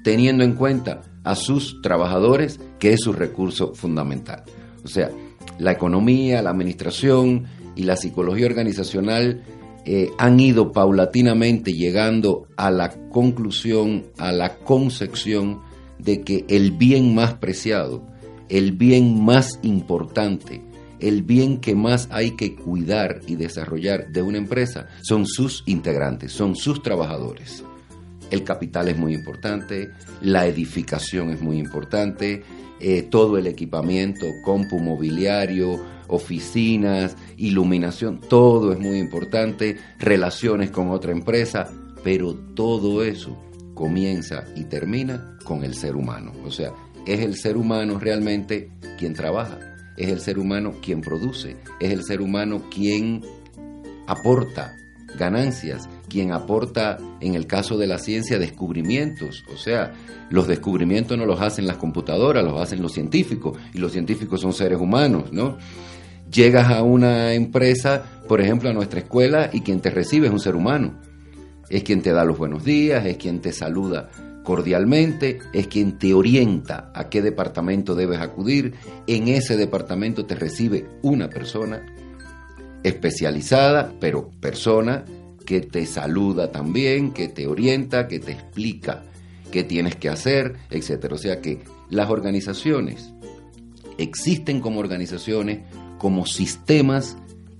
teniendo 0.04 0.44
en 0.44 0.52
cuenta 0.52 1.02
a 1.24 1.34
sus 1.34 1.80
trabajadores, 1.82 2.60
que 2.78 2.92
es 2.92 3.00
su 3.00 3.12
recurso 3.12 3.74
fundamental. 3.74 4.44
O 4.84 4.88
sea, 4.88 5.10
la 5.58 5.72
economía, 5.72 6.42
la 6.42 6.50
administración 6.50 7.46
y 7.74 7.84
la 7.84 7.96
psicología 7.96 8.46
organizacional 8.46 9.42
eh, 9.84 10.10
han 10.18 10.38
ido 10.38 10.72
paulatinamente 10.72 11.72
llegando 11.72 12.46
a 12.56 12.70
la 12.70 12.90
conclusión, 13.10 14.06
a 14.18 14.32
la 14.32 14.58
concepción 14.58 15.60
de 15.98 16.22
que 16.22 16.44
el 16.48 16.72
bien 16.72 17.14
más 17.14 17.34
preciado, 17.34 18.06
el 18.48 18.72
bien 18.72 19.24
más 19.24 19.58
importante, 19.62 20.62
el 20.98 21.22
bien 21.22 21.58
que 21.58 21.74
más 21.74 22.08
hay 22.10 22.32
que 22.32 22.54
cuidar 22.54 23.20
y 23.26 23.36
desarrollar 23.36 24.08
de 24.08 24.22
una 24.22 24.38
empresa 24.38 24.88
son 25.02 25.26
sus 25.26 25.62
integrantes, 25.66 26.32
son 26.32 26.56
sus 26.56 26.82
trabajadores. 26.82 27.64
El 28.30 28.44
capital 28.44 28.88
es 28.88 28.96
muy 28.96 29.14
importante, 29.14 29.90
la 30.22 30.46
edificación 30.46 31.30
es 31.30 31.40
muy 31.40 31.58
importante, 31.58 32.42
eh, 32.78 33.02
todo 33.02 33.36
el 33.36 33.46
equipamiento, 33.46 34.26
compu 34.44 34.78
mobiliario, 34.78 35.78
oficinas, 36.08 37.16
iluminación, 37.36 38.20
todo 38.20 38.72
es 38.72 38.78
muy 38.78 38.98
importante, 38.98 39.78
relaciones 39.98 40.70
con 40.70 40.90
otra 40.90 41.12
empresa, 41.12 41.70
pero 42.02 42.34
todo 42.34 43.04
eso 43.04 43.36
comienza 43.74 44.44
y 44.56 44.64
termina 44.64 45.38
con 45.44 45.64
el 45.64 45.74
ser 45.74 45.96
humano. 45.96 46.32
O 46.44 46.50
sea, 46.50 46.72
es 47.06 47.20
el 47.20 47.36
ser 47.36 47.56
humano 47.56 47.98
realmente 47.98 48.70
quien 48.98 49.14
trabaja, 49.14 49.58
es 49.96 50.08
el 50.08 50.20
ser 50.20 50.38
humano 50.38 50.74
quien 50.82 51.00
produce, 51.00 51.56
es 51.80 51.92
el 51.92 52.02
ser 52.04 52.20
humano 52.20 52.62
quien 52.70 53.22
aporta 54.06 54.74
ganancias, 55.18 55.88
quien 56.08 56.32
aporta, 56.32 56.98
en 57.20 57.34
el 57.34 57.46
caso 57.46 57.76
de 57.78 57.86
la 57.86 57.98
ciencia, 57.98 58.38
descubrimientos. 58.38 59.44
O 59.52 59.56
sea, 59.56 59.92
los 60.30 60.46
descubrimientos 60.46 61.16
no 61.16 61.26
los 61.26 61.40
hacen 61.40 61.66
las 61.66 61.76
computadoras, 61.76 62.44
los 62.44 62.60
hacen 62.60 62.82
los 62.82 62.92
científicos, 62.92 63.58
y 63.74 63.78
los 63.78 63.92
científicos 63.92 64.40
son 64.40 64.52
seres 64.52 64.80
humanos, 64.80 65.32
¿no? 65.32 65.58
Llegas 66.30 66.70
a 66.70 66.82
una 66.82 67.34
empresa, 67.34 68.04
por 68.28 68.40
ejemplo, 68.40 68.70
a 68.70 68.72
nuestra 68.72 69.00
escuela, 69.00 69.50
y 69.52 69.62
quien 69.62 69.80
te 69.80 69.90
recibe 69.90 70.28
es 70.28 70.32
un 70.32 70.40
ser 70.40 70.54
humano. 70.54 71.00
Es 71.68 71.82
quien 71.82 72.02
te 72.02 72.12
da 72.12 72.24
los 72.24 72.38
buenos 72.38 72.64
días, 72.64 73.04
es 73.06 73.16
quien 73.16 73.40
te 73.40 73.52
saluda 73.52 74.10
cordialmente, 74.42 75.38
es 75.52 75.66
quien 75.66 75.98
te 75.98 76.14
orienta 76.14 76.90
a 76.94 77.08
qué 77.08 77.22
departamento 77.22 77.94
debes 77.94 78.20
acudir. 78.20 78.74
En 79.06 79.28
ese 79.28 79.56
departamento 79.56 80.26
te 80.26 80.34
recibe 80.34 80.88
una 81.02 81.28
persona 81.28 81.84
especializada, 82.82 83.92
pero 84.00 84.30
persona 84.40 85.04
que 85.44 85.60
te 85.60 85.86
saluda 85.86 86.52
también, 86.52 87.12
que 87.12 87.28
te 87.28 87.46
orienta, 87.46 88.06
que 88.08 88.20
te 88.20 88.32
explica 88.32 89.04
qué 89.50 89.64
tienes 89.64 89.96
que 89.96 90.08
hacer, 90.08 90.56
etc. 90.70 91.12
O 91.12 91.18
sea 91.18 91.40
que 91.40 91.60
las 91.88 92.10
organizaciones 92.10 93.12
existen 93.98 94.60
como 94.60 94.80
organizaciones 94.80 95.60
como 95.98 96.24
sistemas 96.24 97.16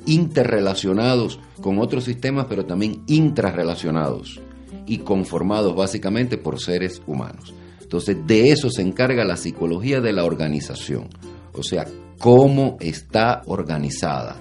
interrelacionados 0.06 1.40
con 1.60 1.78
otros 1.78 2.04
sistemas, 2.04 2.46
pero 2.48 2.64
también 2.64 3.02
intrarrelacionados 3.06 4.40
y 4.86 4.98
conformados 4.98 5.76
básicamente 5.76 6.38
por 6.38 6.60
seres 6.60 7.02
humanos. 7.06 7.52
Entonces, 7.82 8.16
de 8.26 8.50
eso 8.50 8.70
se 8.70 8.82
encarga 8.82 9.24
la 9.24 9.36
psicología 9.36 10.00
de 10.00 10.12
la 10.12 10.24
organización, 10.24 11.08
o 11.52 11.62
sea, 11.62 11.86
cómo 12.18 12.76
está 12.80 13.42
organizada, 13.46 14.36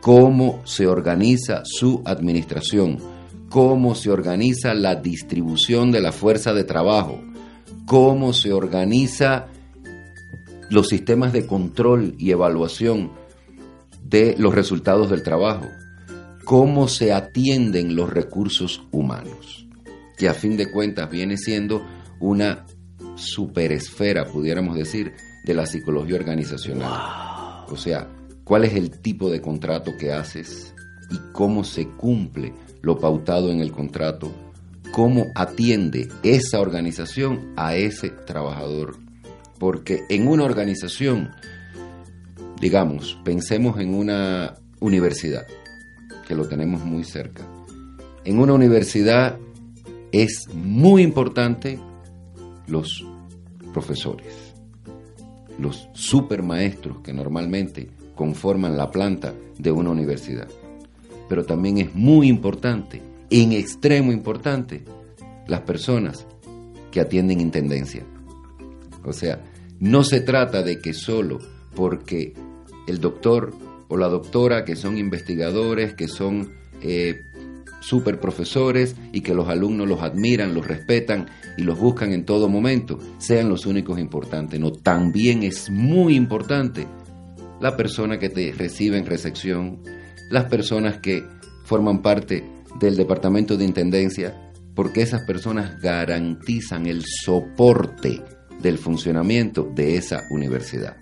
cómo 0.00 0.60
se 0.64 0.86
organiza 0.86 1.62
su 1.64 2.02
administración, 2.04 2.98
cómo 3.48 3.94
se 3.94 4.10
organiza 4.10 4.74
la 4.74 4.96
distribución 4.96 5.90
de 5.90 6.00
la 6.00 6.12
fuerza 6.12 6.52
de 6.52 6.64
trabajo, 6.64 7.20
cómo 7.86 8.32
se 8.32 8.52
organiza 8.52 9.46
los 10.70 10.88
sistemas 10.88 11.32
de 11.32 11.46
control 11.46 12.14
y 12.18 12.30
evaluación 12.30 13.12
de 14.02 14.36
los 14.38 14.54
resultados 14.54 15.10
del 15.10 15.22
trabajo, 15.22 15.66
cómo 16.44 16.88
se 16.88 17.12
atienden 17.12 17.96
los 17.96 18.10
recursos 18.10 18.82
humanos, 18.90 19.66
que 20.16 20.28
a 20.28 20.34
fin 20.34 20.56
de 20.56 20.70
cuentas 20.70 21.10
viene 21.10 21.36
siendo 21.36 21.84
una 22.20 22.66
superesfera, 23.16 24.26
pudiéramos 24.26 24.76
decir, 24.76 25.14
de 25.44 25.54
la 25.54 25.66
psicología 25.66 26.16
organizacional. 26.16 27.64
O 27.68 27.76
sea, 27.76 28.08
cuál 28.46 28.64
es 28.64 28.72
el 28.74 29.02
tipo 29.02 29.28
de 29.28 29.42
contrato 29.42 29.92
que 29.98 30.12
haces 30.12 30.72
y 31.10 31.18
cómo 31.32 31.64
se 31.64 31.86
cumple 31.86 32.54
lo 32.80 32.98
pautado 32.98 33.50
en 33.50 33.60
el 33.60 33.72
contrato, 33.72 34.32
cómo 34.92 35.26
atiende 35.34 36.08
esa 36.22 36.60
organización 36.60 37.52
a 37.56 37.74
ese 37.74 38.08
trabajador 38.08 39.04
porque 39.58 40.04
en 40.08 40.28
una 40.28 40.44
organización, 40.44 41.30
digamos, 42.60 43.18
pensemos 43.24 43.80
en 43.80 43.94
una 43.94 44.54
universidad, 44.80 45.46
que 46.26 46.34
lo 46.34 46.48
tenemos 46.48 46.84
muy 46.84 47.04
cerca. 47.04 47.44
En 48.24 48.38
una 48.38 48.52
universidad 48.52 49.38
es 50.12 50.48
muy 50.52 51.02
importante 51.02 51.78
los 52.66 53.04
profesores, 53.72 54.54
los 55.58 55.88
supermaestros 55.92 57.00
que 57.02 57.12
normalmente 57.12 57.90
conforman 58.16 58.76
la 58.76 58.90
planta 58.90 59.32
de 59.56 59.70
una 59.70 59.90
universidad. 59.90 60.48
Pero 61.28 61.44
también 61.44 61.78
es 61.78 61.94
muy 61.94 62.26
importante, 62.26 63.00
en 63.30 63.52
extremo 63.52 64.10
importante, 64.10 64.84
las 65.46 65.60
personas 65.60 66.26
que 66.90 67.00
atienden 67.00 67.40
intendencia 67.40 68.04
o 69.06 69.12
sea, 69.12 69.40
no 69.78 70.02
se 70.02 70.20
trata 70.20 70.62
de 70.62 70.80
que 70.80 70.92
solo 70.92 71.38
porque 71.74 72.34
el 72.88 73.00
doctor 73.00 73.54
o 73.88 73.96
la 73.96 74.08
doctora, 74.08 74.64
que 74.64 74.74
son 74.74 74.98
investigadores, 74.98 75.94
que 75.94 76.08
son 76.08 76.52
eh, 76.82 77.22
super 77.80 78.18
profesores 78.18 78.96
y 79.12 79.20
que 79.20 79.32
los 79.32 79.48
alumnos 79.48 79.88
los 79.88 80.02
admiran, 80.02 80.54
los 80.54 80.66
respetan 80.66 81.26
y 81.56 81.62
los 81.62 81.78
buscan 81.78 82.12
en 82.12 82.24
todo 82.24 82.48
momento, 82.48 82.98
sean 83.18 83.48
los 83.48 83.64
únicos 83.64 84.00
importantes. 84.00 84.58
No, 84.58 84.72
también 84.72 85.44
es 85.44 85.70
muy 85.70 86.16
importante 86.16 86.86
la 87.60 87.76
persona 87.76 88.18
que 88.18 88.28
te 88.28 88.52
recibe 88.52 88.98
en 88.98 89.06
recepción, 89.06 89.82
las 90.30 90.44
personas 90.44 90.98
que 90.98 91.22
forman 91.64 92.02
parte 92.02 92.44
del 92.78 92.96
departamento 92.96 93.56
de 93.56 93.64
intendencia, 93.64 94.52
porque 94.74 95.02
esas 95.02 95.22
personas 95.22 95.80
garantizan 95.80 96.86
el 96.86 97.02
soporte 97.04 98.22
del 98.60 98.78
funcionamiento 98.78 99.70
de 99.74 99.96
esa 99.96 100.24
universidad. 100.30 100.96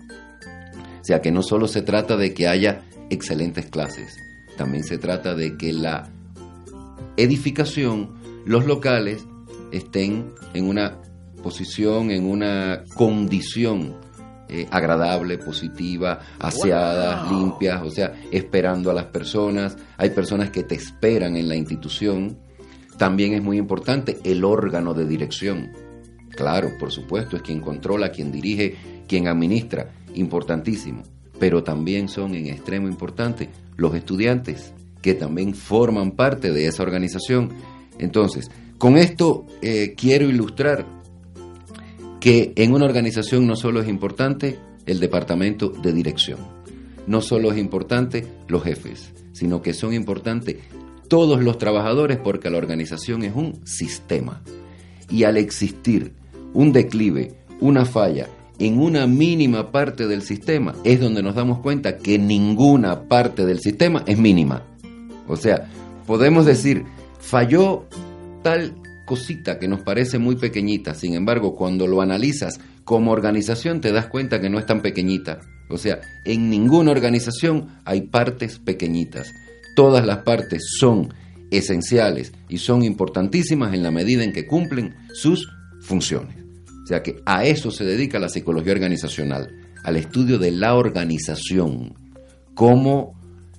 O 1.01 1.03
sea 1.03 1.21
que 1.21 1.31
no 1.31 1.43
solo 1.43 1.67
se 1.67 1.81
trata 1.81 2.17
de 2.17 2.33
que 2.33 2.47
haya 2.47 2.81
excelentes 3.09 3.67
clases, 3.67 4.17
también 4.57 4.83
se 4.83 4.97
trata 4.97 5.35
de 5.35 5.57
que 5.57 5.73
la 5.73 6.09
edificación, 7.17 8.15
los 8.45 8.65
locales, 8.65 9.25
estén 9.71 10.33
en 10.53 10.67
una 10.67 11.01
posición, 11.43 12.11
en 12.11 12.25
una 12.25 12.83
condición 12.95 13.95
eh, 14.47 14.67
agradable, 14.69 15.39
positiva, 15.39 16.19
aseadas, 16.39 17.31
limpias, 17.31 17.81
o 17.81 17.89
sea, 17.89 18.13
esperando 18.31 18.91
a 18.91 18.93
las 18.93 19.05
personas. 19.05 19.75
Hay 19.97 20.11
personas 20.11 20.51
que 20.51 20.63
te 20.63 20.75
esperan 20.75 21.35
en 21.35 21.49
la 21.49 21.55
institución. 21.55 22.37
También 22.97 23.33
es 23.33 23.41
muy 23.41 23.57
importante 23.57 24.19
el 24.23 24.45
órgano 24.45 24.93
de 24.93 25.05
dirección. 25.05 25.71
Claro, 26.29 26.71
por 26.79 26.91
supuesto, 26.91 27.35
es 27.35 27.41
quien 27.41 27.59
controla, 27.59 28.11
quien 28.11 28.31
dirige, 28.31 28.75
quien 29.07 29.27
administra, 29.27 29.91
importantísimo. 30.13 31.01
Pero 31.39 31.63
también 31.63 32.07
son 32.07 32.35
en 32.35 32.47
extremo 32.47 32.87
importante 32.87 33.49
los 33.77 33.95
estudiantes, 33.95 34.73
que 35.01 35.15
también 35.15 35.55
forman 35.55 36.11
parte 36.11 36.51
de 36.51 36.67
esa 36.67 36.83
organización. 36.83 37.49
Entonces, 37.97 38.49
con 38.77 38.97
esto 38.97 39.45
eh, 39.61 39.95
quiero 39.97 40.29
ilustrar 40.29 40.85
que 42.25 42.53
en 42.55 42.73
una 42.73 42.85
organización 42.85 43.45
no 43.45 43.55
solo 43.55 43.81
es 43.83 43.87
importante 43.87 44.57
el 44.87 44.99
departamento 44.99 45.69
de 45.69 45.93
dirección, 45.93 46.39
no 47.05 47.21
solo 47.21 47.51
es 47.51 47.59
importante 47.59 48.25
los 48.47 48.63
jefes, 48.63 49.13
sino 49.31 49.61
que 49.61 49.75
son 49.75 49.93
importantes 49.93 50.55
todos 51.07 51.43
los 51.43 51.59
trabajadores 51.59 52.17
porque 52.17 52.49
la 52.49 52.57
organización 52.57 53.21
es 53.21 53.35
un 53.35 53.63
sistema. 53.63 54.41
Y 55.07 55.25
al 55.25 55.37
existir 55.37 56.13
un 56.55 56.71
declive, 56.71 57.35
una 57.61 57.85
falla 57.85 58.27
en 58.57 58.79
una 58.79 59.05
mínima 59.05 59.71
parte 59.71 60.07
del 60.07 60.23
sistema, 60.23 60.73
es 60.83 60.99
donde 60.99 61.21
nos 61.21 61.35
damos 61.35 61.59
cuenta 61.59 61.97
que 61.97 62.17
ninguna 62.17 63.03
parte 63.03 63.45
del 63.45 63.59
sistema 63.59 64.03
es 64.07 64.17
mínima. 64.17 64.63
O 65.27 65.35
sea, 65.35 65.69
podemos 66.07 66.47
decir, 66.47 66.85
falló 67.19 67.85
tal 68.41 68.73
cosita 69.05 69.59
que 69.59 69.67
nos 69.67 69.81
parece 69.81 70.17
muy 70.17 70.35
pequeñita, 70.35 70.93
sin 70.93 71.13
embargo, 71.13 71.55
cuando 71.55 71.87
lo 71.87 72.01
analizas 72.01 72.59
como 72.83 73.11
organización 73.11 73.81
te 73.81 73.91
das 73.91 74.07
cuenta 74.07 74.41
que 74.41 74.49
no 74.49 74.59
es 74.59 74.65
tan 74.65 74.81
pequeñita. 74.81 75.39
O 75.69 75.77
sea, 75.77 75.99
en 76.25 76.49
ninguna 76.49 76.91
organización 76.91 77.79
hay 77.85 78.01
partes 78.01 78.59
pequeñitas. 78.59 79.33
Todas 79.75 80.05
las 80.05 80.19
partes 80.19 80.63
son 80.79 81.13
esenciales 81.51 82.33
y 82.49 82.57
son 82.57 82.83
importantísimas 82.83 83.73
en 83.73 83.83
la 83.83 83.91
medida 83.91 84.23
en 84.23 84.33
que 84.33 84.45
cumplen 84.45 84.95
sus 85.13 85.47
funciones. 85.81 86.35
O 86.83 86.87
sea 86.87 87.01
que 87.01 87.21
a 87.25 87.45
eso 87.45 87.71
se 87.71 87.83
dedica 87.83 88.19
la 88.19 88.29
psicología 88.29 88.73
organizacional, 88.73 89.49
al 89.83 89.95
estudio 89.95 90.37
de 90.37 90.51
la 90.51 90.75
organización 90.75 91.95
como 92.53 93.15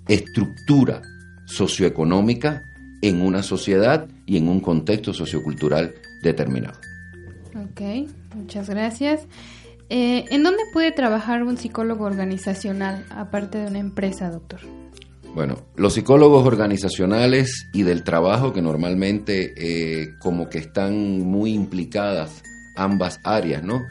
estructura 0.07 1.03
socioeconómica 1.47 2.63
en 3.03 3.21
una 3.21 3.43
sociedad 3.43 4.09
y 4.27 4.37
en 4.37 4.49
un 4.49 4.61
contexto 4.61 5.13
sociocultural 5.13 5.95
determinado. 6.23 6.79
Ok, 7.55 8.09
muchas 8.35 8.69
gracias. 8.69 9.27
Eh, 9.89 10.25
¿En 10.31 10.43
dónde 10.43 10.63
puede 10.73 10.91
trabajar 10.93 11.45
un 11.45 11.57
psicólogo 11.57 12.05
organizacional 12.05 13.05
aparte 13.11 13.59
de 13.59 13.69
una 13.69 13.79
empresa, 13.79 14.31
doctor? 14.31 14.61
Bueno, 15.35 15.59
los 15.77 15.93
psicólogos 15.93 16.47
organizacionales 16.47 17.69
y 17.73 17.83
del 17.83 18.05
trabajo 18.05 18.53
que 18.53 18.63
normalmente 18.63 19.53
eh, 19.57 20.15
como 20.19 20.49
que 20.49 20.59
están 20.59 21.21
muy 21.21 21.53
implicadas 21.53 22.43
ambas 22.75 23.21
áreas, 23.23 23.63
¿no? 23.63 23.83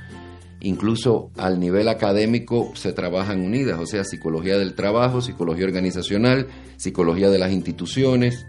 Incluso 0.59 1.29
al 1.37 1.59
nivel 1.59 1.87
académico 1.87 2.71
se 2.75 2.93
trabajan 2.93 3.41
unidas, 3.41 3.79
o 3.79 3.85
sea, 3.85 4.03
psicología 4.03 4.57
del 4.57 4.73
trabajo, 4.73 5.21
psicología 5.21 5.65
organizacional, 5.65 6.47
psicología 6.77 7.29
de 7.29 7.37
las 7.37 7.51
instituciones. 7.51 8.47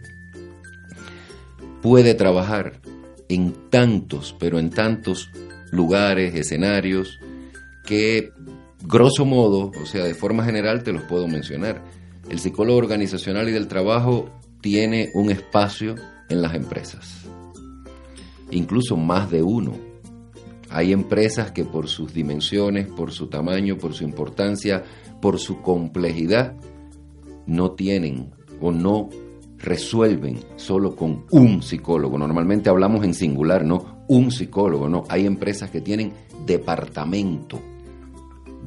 Puede 1.82 2.14
trabajar 2.14 2.80
en 3.28 3.54
tantos, 3.70 4.34
pero 4.38 4.58
en 4.58 4.70
tantos 4.70 5.30
lugares, 5.70 6.34
escenarios, 6.34 7.18
que 7.84 8.32
grosso 8.82 9.24
modo, 9.24 9.70
o 9.80 9.86
sea, 9.86 10.04
de 10.04 10.14
forma 10.14 10.44
general 10.44 10.82
te 10.82 10.92
los 10.92 11.02
puedo 11.02 11.26
mencionar 11.28 11.82
el 12.28 12.38
psicólogo 12.38 12.78
organizacional 12.78 13.48
y 13.48 13.52
del 13.52 13.68
trabajo 13.68 14.30
tiene 14.60 15.10
un 15.14 15.30
espacio 15.30 15.94
en 16.28 16.42
las 16.42 16.54
empresas, 16.54 17.22
incluso 18.50 18.96
más 18.96 19.30
de 19.30 19.42
uno. 19.42 19.74
Hay 20.68 20.92
empresas 20.92 21.52
que 21.52 21.64
por 21.64 21.88
sus 21.88 22.12
dimensiones, 22.12 22.88
por 22.88 23.12
su 23.12 23.28
tamaño, 23.28 23.78
por 23.78 23.94
su 23.94 24.02
importancia, 24.02 24.82
por 25.22 25.38
su 25.38 25.62
complejidad, 25.62 26.56
no 27.46 27.72
tienen 27.72 28.32
o 28.60 28.72
no 28.72 29.08
resuelven 29.66 30.38
solo 30.54 30.94
con 30.94 31.24
un 31.32 31.60
psicólogo. 31.60 32.16
Normalmente 32.16 32.70
hablamos 32.70 33.04
en 33.04 33.14
singular, 33.14 33.64
no 33.64 34.04
un 34.06 34.30
psicólogo, 34.30 34.88
no. 34.88 35.02
Hay 35.08 35.26
empresas 35.26 35.70
que 35.70 35.80
tienen 35.80 36.12
departamento 36.46 37.60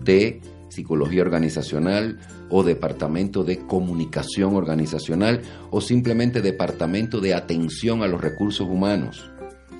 de 0.03 0.41
psicología 0.67 1.21
organizacional 1.21 2.19
o 2.49 2.63
departamento 2.63 3.45
de 3.45 3.59
comunicación 3.59 4.55
organizacional 4.55 5.41
o 5.71 5.79
simplemente 5.79 6.41
departamento 6.41 7.21
de 7.21 7.33
atención 7.33 8.03
a 8.03 8.07
los 8.07 8.19
recursos 8.19 8.67
humanos 8.67 9.31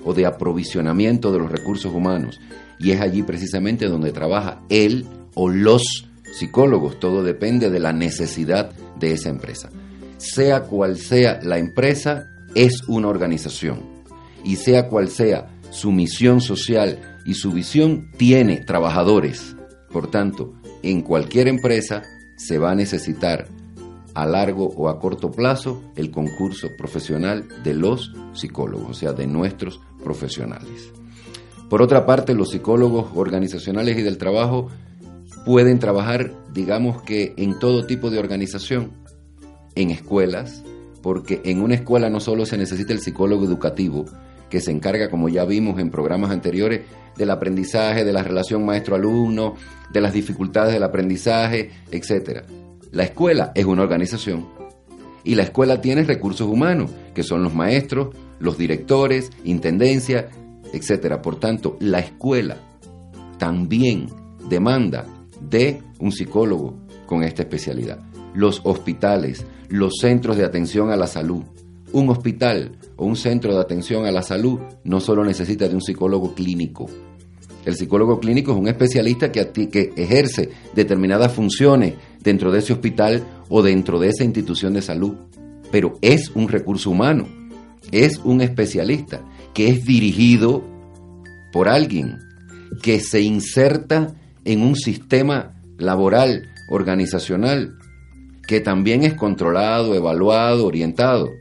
o 0.06 0.14
de 0.14 0.26
aprovisionamiento 0.26 1.34
de 1.34 1.40
los 1.40 1.52
recursos 1.52 1.94
humanos. 1.94 2.40
Y 2.80 2.92
es 2.92 3.02
allí 3.02 3.24
precisamente 3.24 3.88
donde 3.88 4.14
trabaja 4.14 4.62
él 4.70 5.06
o 5.36 5.50
los 5.50 5.84
psicólogos. 6.32 6.98
Todo 6.98 7.24
depende 7.24 7.70
de 7.70 7.80
la 7.82 7.92
necesidad 7.92 8.72
de 8.98 9.12
esa 9.12 9.28
empresa. 9.28 9.70
Sea 10.20 10.64
cual 10.64 10.98
sea 10.98 11.40
la 11.42 11.58
empresa, 11.58 12.28
es 12.54 12.84
una 12.88 13.08
organización. 13.08 13.82
Y 14.44 14.58
sea 14.58 14.88
cual 14.88 15.10
sea 15.10 15.48
su 15.72 15.92
misión 15.92 16.42
social 16.42 17.20
y 17.26 17.34
su 17.34 17.52
visión, 17.52 18.12
tiene 18.18 18.58
trabajadores. 18.58 19.56
Por 19.92 20.12
tanto, 20.12 20.54
en 20.84 21.02
cualquier 21.02 21.48
empresa 21.48 22.04
se 22.38 22.58
va 22.58 22.72
a 22.72 22.76
necesitar 22.76 23.48
a 24.14 24.26
largo 24.26 24.68
o 24.76 24.90
a 24.90 25.00
corto 25.00 25.32
plazo 25.32 25.82
el 25.96 26.12
concurso 26.12 26.70
profesional 26.78 27.48
de 27.64 27.74
los 27.74 28.14
psicólogos, 28.34 28.90
o 28.90 28.94
sea, 28.94 29.14
de 29.14 29.28
nuestros 29.28 29.80
profesionales. 30.04 30.92
Por 31.70 31.82
otra 31.82 32.06
parte, 32.06 32.34
los 32.34 32.50
psicólogos 32.50 33.12
organizacionales 33.16 33.98
y 33.98 34.02
del 34.02 34.18
trabajo 34.18 34.68
pueden 35.46 35.80
trabajar, 35.80 36.34
digamos 36.54 37.04
que 37.04 37.34
en 37.38 37.60
todo 37.60 37.86
tipo 37.86 38.10
de 38.10 38.20
organización, 38.20 38.92
en 39.76 39.92
escuelas, 39.92 40.64
porque 41.02 41.42
en 41.46 41.62
una 41.62 41.76
escuela 41.76 42.10
no 42.10 42.20
solo 42.20 42.46
se 42.46 42.58
necesita 42.58 42.94
el 42.94 43.00
psicólogo 43.00 43.46
educativo, 43.46 44.06
que 44.50 44.62
se 44.62 44.72
encarga, 44.72 45.10
como 45.10 45.30
ya 45.30 45.46
vimos 45.46 45.80
en 45.80 45.92
programas 45.92 46.32
anteriores, 46.32 46.82
del 47.18 47.30
aprendizaje, 47.30 48.04
de 48.04 48.14
la 48.14 48.24
relación 48.24 48.66
maestro-alumno, 48.66 49.56
de 49.92 50.02
las 50.02 50.14
dificultades 50.14 50.74
del 50.74 50.84
aprendizaje, 50.84 51.72
etc. 51.92 52.44
La 52.92 53.04
escuela 53.04 53.52
es 53.56 53.66
una 53.66 53.84
organización 53.84 54.48
y 55.24 55.36
la 55.36 55.44
escuela 55.44 55.82
tiene 55.82 56.04
recursos 56.04 56.48
humanos, 56.48 56.92
que 57.14 57.24
son 57.24 57.44
los 57.44 57.54
maestros, 57.54 58.16
los 58.40 58.58
directores, 58.58 59.32
intendencia, 59.44 60.30
etc. 60.74 61.18
Por 61.22 61.40
tanto, 61.40 61.78
la 61.80 62.00
escuela 62.00 62.58
también 63.38 64.08
demanda 64.50 65.06
de 65.42 65.82
un 66.00 66.12
psicólogo 66.12 66.78
con 67.06 67.24
esta 67.24 67.44
especialidad. 67.44 68.00
Los 68.34 68.62
hospitales, 68.64 69.46
los 69.70 69.98
centros 70.02 70.38
de 70.38 70.46
atención 70.46 70.92
a 70.92 70.96
la 70.96 71.08
salud. 71.08 71.44
Un 71.92 72.10
hospital 72.10 72.78
o 72.98 73.06
un 73.06 73.16
centro 73.16 73.54
de 73.54 73.62
atención 73.62 74.06
a 74.06 74.12
la 74.12 74.22
salud 74.22 74.60
no 74.84 75.00
solo 75.00 75.24
necesita 75.24 75.68
de 75.68 75.76
un 75.76 75.82
psicólogo 75.82 76.34
clínico. 76.34 76.88
El 77.66 77.76
psicólogo 77.76 78.20
clínico 78.20 78.52
es 78.52 78.58
un 78.58 78.68
especialista 78.68 79.32
que, 79.32 79.52
que 79.70 79.94
ejerce 79.96 80.50
determinadas 80.76 81.34
funciones 81.34 81.96
dentro 82.22 82.52
de 82.52 82.60
ese 82.60 82.74
hospital 82.74 83.24
o 83.50 83.62
dentro 83.62 84.00
de 84.00 84.10
esa 84.10 84.24
institución 84.24 84.74
de 84.74 84.82
salud, 84.82 85.16
pero 85.72 85.98
es 86.02 86.30
un 86.36 86.48
recurso 86.48 86.90
humano, 86.90 87.28
es 87.92 88.18
un 88.24 88.42
especialista 88.42 89.24
que 89.54 89.70
es 89.70 89.84
dirigido 89.84 90.64
por 91.52 91.68
alguien 91.68 92.20
que 92.82 93.00
se 93.00 93.22
inserta 93.22 94.16
en 94.46 94.62
un 94.62 94.76
sistema 94.76 95.62
laboral, 95.78 96.50
organizacional, 96.70 97.78
que 98.50 98.62
también 98.62 99.04
es 99.04 99.14
controlado, 99.14 99.94
evaluado, 99.94 100.66
orientado. 100.66 101.36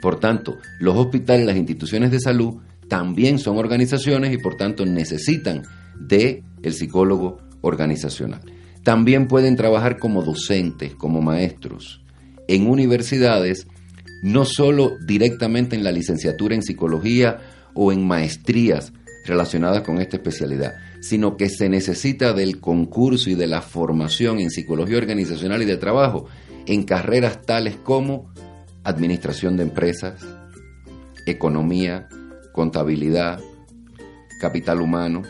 Por 0.00 0.20
tanto, 0.20 0.58
los 0.78 0.96
hospitales, 0.96 1.44
las 1.44 1.56
instituciones 1.56 2.12
de 2.12 2.20
salud 2.20 2.58
también 2.86 3.40
son 3.40 3.58
organizaciones 3.58 4.32
y 4.32 4.38
por 4.38 4.56
tanto 4.56 4.86
necesitan 4.86 5.64
de 5.98 6.44
el 6.62 6.72
psicólogo 6.72 7.38
organizacional. 7.62 8.42
También 8.84 9.26
pueden 9.26 9.56
trabajar 9.56 9.98
como 9.98 10.22
docentes, 10.22 10.94
como 10.94 11.20
maestros 11.20 12.00
en 12.46 12.70
universidades, 12.70 13.66
no 14.22 14.44
solo 14.44 14.98
directamente 15.04 15.74
en 15.74 15.82
la 15.82 15.90
licenciatura 15.90 16.54
en 16.54 16.62
psicología 16.62 17.40
o 17.74 17.90
en 17.90 18.06
maestrías 18.06 18.92
relacionadas 19.26 19.82
con 19.82 20.00
esta 20.00 20.18
especialidad, 20.18 20.74
sino 21.00 21.36
que 21.36 21.48
se 21.48 21.68
necesita 21.68 22.32
del 22.32 22.60
concurso 22.60 23.30
y 23.30 23.34
de 23.34 23.46
la 23.46 23.62
formación 23.62 24.38
en 24.38 24.50
psicología 24.50 24.98
organizacional 24.98 25.62
y 25.62 25.66
de 25.66 25.76
trabajo 25.76 26.26
en 26.66 26.84
carreras 26.84 27.42
tales 27.42 27.76
como 27.76 28.32
administración 28.84 29.56
de 29.56 29.64
empresas, 29.64 30.20
economía, 31.26 32.08
contabilidad, 32.52 33.40
capital 34.40 34.80
humano, 34.80 35.22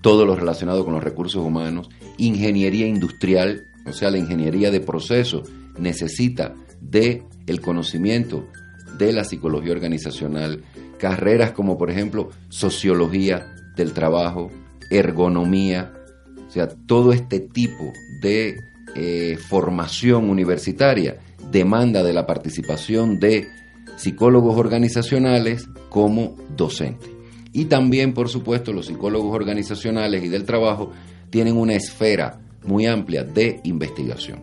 todo 0.00 0.26
lo 0.26 0.36
relacionado 0.36 0.84
con 0.84 0.94
los 0.94 1.04
recursos 1.04 1.44
humanos, 1.44 1.88
ingeniería 2.18 2.86
industrial, 2.86 3.64
o 3.86 3.92
sea, 3.92 4.10
la 4.10 4.18
ingeniería 4.18 4.70
de 4.70 4.80
procesos 4.80 5.50
necesita 5.78 6.54
de 6.80 7.22
el 7.46 7.60
conocimiento 7.60 8.46
de 8.98 9.12
la 9.12 9.24
psicología 9.24 9.72
organizacional, 9.72 10.62
carreras 10.98 11.52
como 11.52 11.76
por 11.76 11.90
ejemplo 11.90 12.30
sociología 12.48 13.53
del 13.76 13.92
trabajo, 13.92 14.50
ergonomía, 14.90 15.92
o 16.46 16.50
sea, 16.50 16.68
todo 16.68 17.12
este 17.12 17.40
tipo 17.40 17.92
de 18.20 18.56
eh, 18.94 19.36
formación 19.48 20.30
universitaria 20.30 21.18
demanda 21.50 22.02
de 22.02 22.12
la 22.12 22.26
participación 22.26 23.18
de 23.18 23.48
psicólogos 23.96 24.56
organizacionales 24.56 25.68
como 25.88 26.36
docentes. 26.56 27.10
Y 27.52 27.66
también, 27.66 28.14
por 28.14 28.28
supuesto, 28.28 28.72
los 28.72 28.86
psicólogos 28.86 29.34
organizacionales 29.34 30.24
y 30.24 30.28
del 30.28 30.44
trabajo 30.44 30.90
tienen 31.30 31.56
una 31.56 31.74
esfera 31.74 32.40
muy 32.64 32.86
amplia 32.86 33.22
de 33.24 33.60
investigación. 33.64 34.42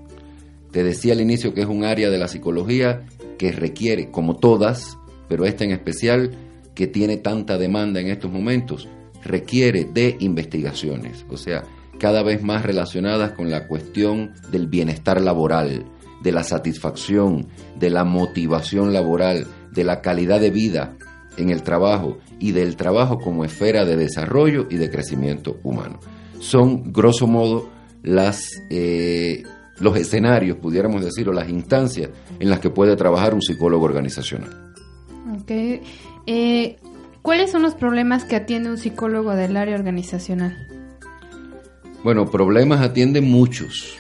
Te 0.71 0.83
decía 0.83 1.13
al 1.13 1.21
inicio 1.21 1.53
que 1.53 1.61
es 1.61 1.67
un 1.67 1.83
área 1.83 2.09
de 2.09 2.17
la 2.17 2.29
psicología 2.29 3.05
que 3.37 3.51
requiere, 3.51 4.11
como 4.11 4.37
todas, 4.37 4.97
pero 5.27 5.45
esta 5.45 5.65
en 5.65 5.71
especial, 5.71 6.31
que 6.73 6.87
tiene 6.87 7.17
tanta 7.17 7.57
demanda 7.57 7.99
en 7.99 8.07
estos 8.07 8.31
momentos, 8.31 8.87
requiere 9.23 9.85
de 9.85 10.17
investigaciones, 10.19 11.25
o 11.29 11.37
sea, 11.37 11.63
cada 11.99 12.23
vez 12.23 12.41
más 12.41 12.63
relacionadas 12.63 13.33
con 13.33 13.51
la 13.51 13.67
cuestión 13.67 14.33
del 14.51 14.67
bienestar 14.67 15.21
laboral, 15.21 15.85
de 16.23 16.31
la 16.31 16.43
satisfacción, 16.43 17.47
de 17.79 17.89
la 17.89 18.03
motivación 18.03 18.93
laboral, 18.93 19.47
de 19.71 19.83
la 19.83 20.01
calidad 20.01 20.39
de 20.39 20.51
vida 20.51 20.95
en 21.37 21.49
el 21.49 21.63
trabajo 21.63 22.17
y 22.39 22.51
del 22.51 22.75
trabajo 22.75 23.17
como 23.19 23.45
esfera 23.45 23.85
de 23.85 23.97
desarrollo 23.97 24.67
y 24.69 24.77
de 24.77 24.89
crecimiento 24.89 25.59
humano. 25.63 25.99
Son, 26.39 26.91
grosso 26.91 27.27
modo, 27.27 27.69
las, 28.03 28.49
eh, 28.69 29.43
los 29.79 29.95
escenarios, 29.95 30.57
pudiéramos 30.57 31.03
decir, 31.03 31.29
o 31.29 31.33
las 31.33 31.49
instancias 31.49 32.09
en 32.39 32.49
las 32.49 32.59
que 32.59 32.69
puede 32.69 32.95
trabajar 32.95 33.33
un 33.33 33.41
psicólogo 33.41 33.85
organizacional. 33.85 34.73
Okay. 35.41 35.81
Eh, 36.25 36.77
¿Cuáles 37.21 37.51
son 37.51 37.61
los 37.61 37.75
problemas 37.75 38.23
que 38.23 38.35
atiende 38.35 38.71
un 38.71 38.79
psicólogo 38.79 39.35
del 39.35 39.55
área 39.55 39.75
organizacional? 39.75 40.67
Bueno, 42.03 42.31
problemas 42.31 42.81
atiende 42.81 43.21
muchos. 43.21 43.99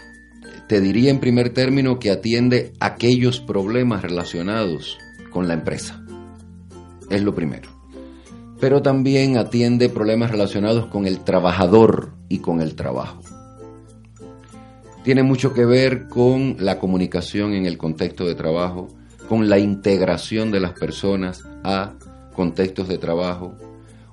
Te 0.67 0.81
diría 0.81 1.11
en 1.11 1.19
primer 1.19 1.53
término 1.53 1.99
que 1.99 2.09
atiende 2.09 2.73
aquellos 2.79 3.39
problemas 3.39 4.01
relacionados 4.01 4.97
con 5.29 5.47
la 5.47 5.53
empresa. 5.53 6.03
Es 7.11 7.21
lo 7.21 7.35
primero. 7.35 7.69
Pero 8.59 8.81
también 8.81 9.37
atiende 9.37 9.89
problemas 9.89 10.31
relacionados 10.31 10.87
con 10.87 11.05
el 11.05 11.19
trabajador 11.19 12.13
y 12.27 12.39
con 12.39 12.59
el 12.59 12.75
trabajo. 12.75 13.21
Tiene 15.03 15.21
mucho 15.21 15.53
que 15.53 15.65
ver 15.65 16.07
con 16.07 16.55
la 16.59 16.79
comunicación 16.79 17.53
en 17.53 17.67
el 17.67 17.77
contexto 17.77 18.25
de 18.25 18.33
trabajo, 18.33 18.87
con 19.27 19.47
la 19.47 19.59
integración 19.59 20.51
de 20.51 20.59
las 20.59 20.73
personas 20.73 21.43
a 21.63 21.93
contextos 22.33 22.87
de 22.87 22.97
trabajo, 22.97 23.55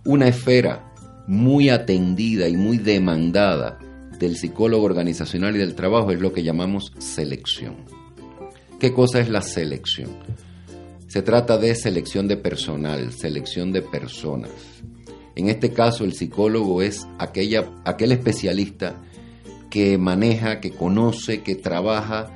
una 0.04 0.28
esfera 0.28 0.92
muy 1.26 1.68
atendida 1.68 2.48
y 2.48 2.56
muy 2.56 2.78
demandada 2.78 3.78
del 4.18 4.36
psicólogo 4.36 4.84
organizacional 4.84 5.54
y 5.56 5.58
del 5.58 5.74
trabajo 5.74 6.10
es 6.10 6.20
lo 6.20 6.32
que 6.32 6.42
llamamos 6.42 6.92
selección. 6.98 7.76
¿Qué 8.80 8.92
cosa 8.92 9.20
es 9.20 9.28
la 9.28 9.42
selección? 9.42 10.10
Se 11.06 11.22
trata 11.22 11.58
de 11.58 11.74
selección 11.74 12.28
de 12.28 12.36
personal, 12.36 13.12
selección 13.12 13.72
de 13.72 13.82
personas. 13.82 14.50
En 15.36 15.48
este 15.48 15.72
caso 15.72 16.04
el 16.04 16.12
psicólogo 16.12 16.82
es 16.82 17.06
aquella, 17.18 17.70
aquel 17.84 18.12
especialista 18.12 18.96
que 19.70 19.98
maneja, 19.98 20.60
que 20.60 20.70
conoce, 20.70 21.42
que 21.42 21.54
trabaja 21.54 22.30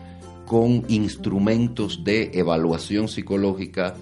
con 0.47 0.85
instrumentos 0.89 2.05
de 2.05 2.31
evaluación 2.35 3.09
psicológica, 3.09 3.95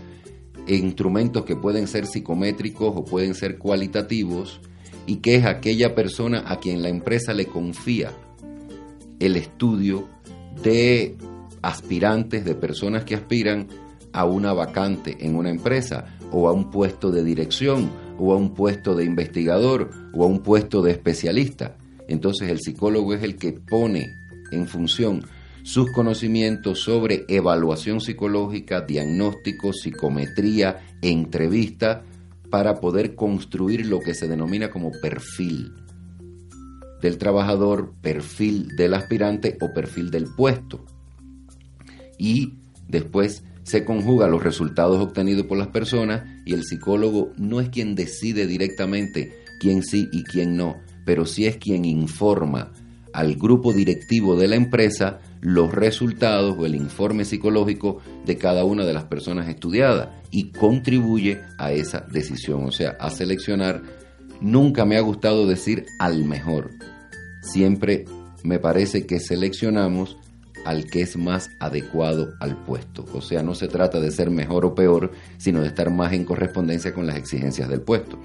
instrumentos 0.77 1.45
que 1.45 1.57
pueden 1.57 1.87
ser 1.87 2.07
psicométricos 2.07 2.93
o 2.95 3.05
pueden 3.05 3.35
ser 3.35 3.59
cualitativos, 3.59 4.61
y 5.07 5.17
que 5.17 5.37
es 5.37 5.45
aquella 5.45 5.95
persona 5.95 6.45
a 6.47 6.61
quien 6.61 6.83
la 6.83 6.89
empresa 6.89 7.33
le 7.35 7.47
confía 7.47 8.13
el 9.19 9.37
estudio 9.37 10.07
de 10.63 11.17
aspirantes, 11.63 12.45
de 12.45 12.55
personas 12.55 13.05
que 13.05 13.15
aspiran 13.15 13.67
a 14.13 14.25
una 14.25 14.53
vacante 14.53 15.17
en 15.21 15.37
una 15.37 15.51
empresa 15.51 16.07
o 16.33 16.49
a 16.49 16.53
un 16.53 16.71
puesto 16.71 17.11
de 17.11 17.23
dirección 17.23 17.91
o 18.19 18.33
a 18.33 18.37
un 18.37 18.55
puesto 18.55 18.95
de 18.95 19.05
investigador 19.05 19.91
o 20.13 20.25
a 20.25 20.27
un 20.27 20.41
puesto 20.41 20.83
de 20.83 20.93
especialista. 20.93 21.77
Entonces 22.09 22.51
el 22.51 22.61
psicólogo 22.61 23.15
es 23.15 23.23
el 23.23 23.37
que 23.37 23.53
pone 23.53 24.17
en 24.53 24.67
función 24.67 25.25
sus 25.71 25.93
conocimientos 25.93 26.81
sobre 26.81 27.25
evaluación 27.29 28.01
psicológica, 28.01 28.81
diagnóstico, 28.81 29.73
psicometría, 29.73 30.81
entrevista, 31.01 32.03
para 32.51 32.81
poder 32.81 33.15
construir 33.15 33.87
lo 33.87 34.01
que 34.01 34.15
se 34.15 34.27
denomina 34.27 34.69
como 34.69 34.91
perfil 34.91 35.73
del 37.01 37.19
trabajador, 37.19 37.95
perfil 38.01 38.75
del 38.75 38.95
aspirante 38.95 39.59
o 39.61 39.73
perfil 39.73 40.11
del 40.11 40.25
puesto. 40.35 40.85
Y 42.19 42.55
después 42.89 43.45
se 43.63 43.85
conjuga 43.85 44.27
los 44.27 44.43
resultados 44.43 45.01
obtenidos 45.01 45.47
por 45.47 45.57
las 45.57 45.69
personas 45.69 46.25
y 46.45 46.55
el 46.55 46.65
psicólogo 46.65 47.31
no 47.37 47.61
es 47.61 47.69
quien 47.69 47.95
decide 47.95 48.49
directamente 48.49 49.45
quién 49.61 49.85
sí 49.85 50.09
y 50.11 50.25
quién 50.25 50.57
no, 50.57 50.79
pero 51.07 51.27
sí 51.27 51.47
es 51.47 51.59
quien 51.59 51.85
informa 51.85 52.73
al 53.13 53.37
grupo 53.37 53.73
directivo 53.73 54.35
de 54.35 54.49
la 54.49 54.57
empresa 54.57 55.21
los 55.41 55.73
resultados 55.73 56.57
o 56.59 56.67
el 56.67 56.75
informe 56.75 57.25
psicológico 57.25 57.99
de 58.27 58.37
cada 58.37 58.65
una 58.65 58.85
de 58.85 58.93
las 58.93 59.05
personas 59.05 59.49
estudiadas 59.49 60.09
y 60.31 60.51
contribuye 60.51 61.41
a 61.59 61.73
esa 61.73 62.07
decisión, 62.11 62.65
o 62.65 62.73
sea, 62.73 62.97
a 63.01 63.11
seleccionar. 63.11 63.83
Nunca 64.41 64.85
me 64.85 64.97
ha 64.97 65.01
gustado 65.01 65.47
decir 65.47 65.87
al 65.99 66.25
mejor. 66.25 66.71
Siempre 67.43 68.05
me 68.43 68.59
parece 68.59 69.07
que 69.07 69.21
seleccionamos 69.21 70.17
al 70.65 70.85
que 70.87 71.03
es 71.03 71.17
más 71.17 71.51
adecuado 71.59 72.35
al 72.41 72.57
puesto. 72.65 73.05
O 73.15 73.21
sea, 73.21 73.43
no 73.43 73.55
se 73.55 73.69
trata 73.69 74.01
de 74.01 74.11
ser 74.11 74.31
mejor 74.31 74.65
o 74.65 74.75
peor, 74.75 75.13
sino 75.39 75.61
de 75.61 75.69
estar 75.69 75.91
más 75.91 76.13
en 76.13 76.25
correspondencia 76.25 76.93
con 76.93 77.07
las 77.07 77.17
exigencias 77.17 77.69
del 77.69 77.81
puesto. 77.81 78.19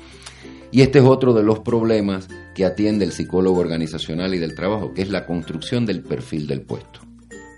Y 0.72 0.82
este 0.82 1.00
es 1.00 1.06
otro 1.06 1.34
de 1.34 1.44
los 1.44 1.60
problemas 1.60 2.28
que 2.56 2.66
atiende 2.66 3.04
el 3.06 3.12
psicólogo 3.12 3.60
organizacional 3.60 4.34
y 4.34 4.40
del 4.40 4.56
trabajo, 4.56 4.94
que 4.94 5.02
es 5.02 5.10
la 5.10 5.26
construcción 5.28 5.86
del 5.86 6.02
perfil 6.02 6.48
del 6.48 6.62
puesto. 6.62 7.02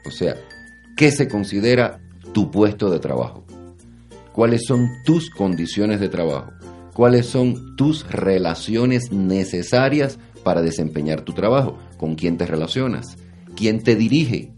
O 0.06 0.12
sea, 0.12 0.36
¿qué 0.98 1.12
se 1.12 1.28
considera 1.28 2.02
tu 2.34 2.50
puesto 2.50 2.90
de 2.90 3.00
trabajo? 3.00 3.46
¿Cuáles 4.34 4.66
son 4.66 4.90
tus 5.06 5.30
condiciones 5.30 6.00
de 6.00 6.10
trabajo? 6.10 6.52
¿Cuáles 6.94 7.28
son 7.28 7.76
tus 7.76 8.10
relaciones 8.12 9.12
necesarias 9.12 10.18
para 10.44 10.64
desempeñar 10.64 11.22
tu 11.22 11.34
trabajo? 11.34 11.78
¿Con 11.98 12.16
quién 12.16 12.38
te 12.38 12.48
relacionas? 12.48 13.18
¿Quién 13.56 13.84
te 13.84 13.96
dirige? 13.96 14.52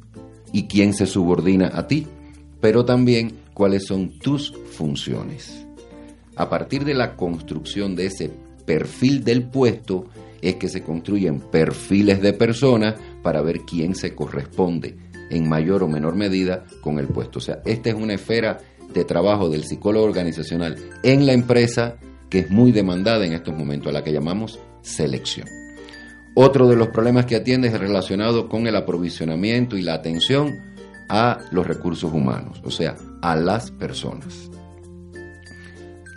¿Y 0.54 0.68
quién 0.68 0.94
se 0.94 1.06
subordina 1.06 1.70
a 1.74 1.88
ti? 1.88 2.08
Pero 2.62 2.86
también 2.86 3.40
cuáles 3.54 3.86
son 3.86 4.18
tus 4.20 4.54
funciones. 4.72 5.66
A 6.38 6.50
partir 6.50 6.86
de 6.86 6.94
la 6.94 7.18
construcción 7.18 7.98
de 7.98 8.06
ese 8.06 8.32
perfil 8.66 9.26
del 9.26 9.44
puesto 9.44 10.06
es 10.42 10.56
que 10.56 10.70
se 10.70 10.84
construyen 10.84 11.40
perfiles 11.40 12.22
de 12.22 12.34
personas 12.34 12.96
para 13.24 13.42
ver 13.42 13.62
quién 13.62 13.96
se 13.96 14.16
corresponde 14.16 14.98
en 15.30 15.48
mayor 15.48 15.84
o 15.84 15.88
menor 15.88 16.16
medida 16.16 16.66
con 16.82 17.00
el 17.00 17.08
puesto. 17.08 17.40
O 17.40 17.42
sea, 17.42 17.62
esta 17.66 17.90
es 17.90 17.96
una 17.96 18.16
esfera 18.16 18.58
de 18.94 19.06
trabajo 19.06 19.50
del 19.50 19.64
psicólogo 19.64 20.06
organizacional 20.06 20.76
en 21.04 21.26
la 21.26 21.34
empresa 21.34 21.98
que 22.30 22.40
es 22.40 22.52
muy 22.52 22.72
demandada 22.72 23.26
en 23.26 23.34
estos 23.34 23.56
momentos, 23.56 23.90
a 23.90 23.92
la 23.92 24.04
que 24.04 24.14
llamamos 24.14 24.60
selección. 24.82 25.48
Otro 26.36 26.68
de 26.68 26.76
los 26.76 26.90
problemas 26.90 27.26
que 27.26 27.36
atiende 27.36 27.68
es 27.68 27.80
relacionado 27.80 28.48
con 28.48 28.68
el 28.68 28.76
aprovisionamiento 28.76 29.78
y 29.78 29.82
la 29.82 29.96
atención 29.96 30.56
a 31.10 31.40
los 31.52 31.66
recursos 31.66 32.14
humanos, 32.14 32.62
o 32.64 32.70
sea, 32.70 32.96
a 33.22 33.36
las 33.36 33.72
personas. 33.72 34.50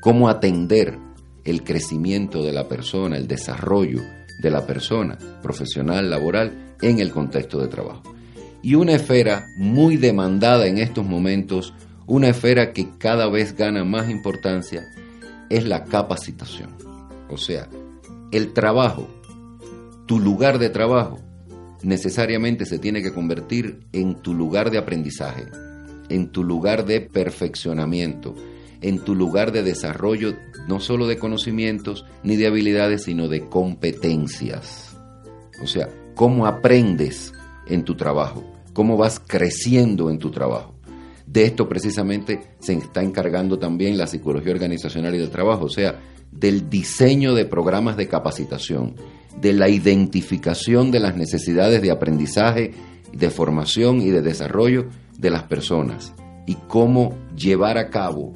Cómo 0.00 0.28
atender 0.28 0.98
el 1.44 1.64
crecimiento 1.64 2.42
de 2.42 2.52
la 2.52 2.68
persona, 2.68 3.16
el 3.16 3.26
desarrollo 3.26 4.02
de 4.40 4.50
la 4.50 4.66
persona 4.66 5.18
profesional, 5.42 6.10
laboral, 6.10 6.74
en 6.80 6.98
el 6.98 7.10
contexto 7.10 7.60
de 7.60 7.68
trabajo. 7.68 8.02
Y 8.62 8.74
una 8.74 8.92
esfera 8.92 9.46
muy 9.56 9.96
demandada 9.96 10.66
en 10.66 10.78
estos 10.78 11.04
momentos, 11.04 11.74
una 12.06 12.28
esfera 12.28 12.72
que 12.72 12.88
cada 12.98 13.28
vez 13.28 13.56
gana 13.56 13.84
más 13.84 14.10
importancia, 14.10 14.82
es 15.48 15.66
la 15.66 15.84
capacitación. 15.84 16.70
O 17.28 17.36
sea, 17.36 17.68
el 18.30 18.52
trabajo, 18.52 19.08
tu 20.06 20.18
lugar 20.18 20.58
de 20.58 20.70
trabajo, 20.70 21.18
necesariamente 21.82 22.64
se 22.66 22.78
tiene 22.78 23.02
que 23.02 23.12
convertir 23.12 23.80
en 23.92 24.14
tu 24.14 24.34
lugar 24.34 24.70
de 24.70 24.78
aprendizaje, 24.78 25.46
en 26.08 26.28
tu 26.28 26.44
lugar 26.44 26.84
de 26.84 27.00
perfeccionamiento, 27.00 28.34
en 28.82 28.98
tu 28.98 29.14
lugar 29.14 29.52
de 29.52 29.62
desarrollo 29.62 30.34
no 30.68 30.80
solo 30.80 31.06
de 31.06 31.18
conocimientos 31.18 32.04
ni 32.22 32.36
de 32.36 32.46
habilidades, 32.46 33.04
sino 33.04 33.28
de 33.28 33.48
competencias. 33.48 34.96
O 35.62 35.66
sea, 35.66 35.88
cómo 36.14 36.46
aprendes 36.46 37.32
en 37.66 37.84
tu 37.84 37.94
trabajo, 37.94 38.44
cómo 38.72 38.96
vas 38.96 39.20
creciendo 39.24 40.10
en 40.10 40.18
tu 40.18 40.30
trabajo. 40.30 40.74
De 41.26 41.44
esto 41.44 41.68
precisamente 41.68 42.40
se 42.58 42.74
está 42.74 43.02
encargando 43.02 43.58
también 43.58 43.96
la 43.96 44.06
psicología 44.06 44.52
organizacional 44.52 45.14
y 45.14 45.18
del 45.18 45.30
trabajo, 45.30 45.64
o 45.66 45.70
sea, 45.70 46.00
del 46.30 46.68
diseño 46.68 47.34
de 47.34 47.44
programas 47.44 47.96
de 47.96 48.08
capacitación, 48.08 48.96
de 49.40 49.52
la 49.52 49.68
identificación 49.68 50.90
de 50.90 51.00
las 51.00 51.16
necesidades 51.16 51.80
de 51.80 51.90
aprendizaje, 51.90 52.72
de 53.12 53.30
formación 53.30 54.00
y 54.00 54.10
de 54.10 54.22
desarrollo 54.22 54.86
de 55.18 55.30
las 55.30 55.44
personas 55.44 56.12
y 56.46 56.56
cómo 56.68 57.16
llevar 57.36 57.78
a 57.78 57.88
cabo, 57.88 58.32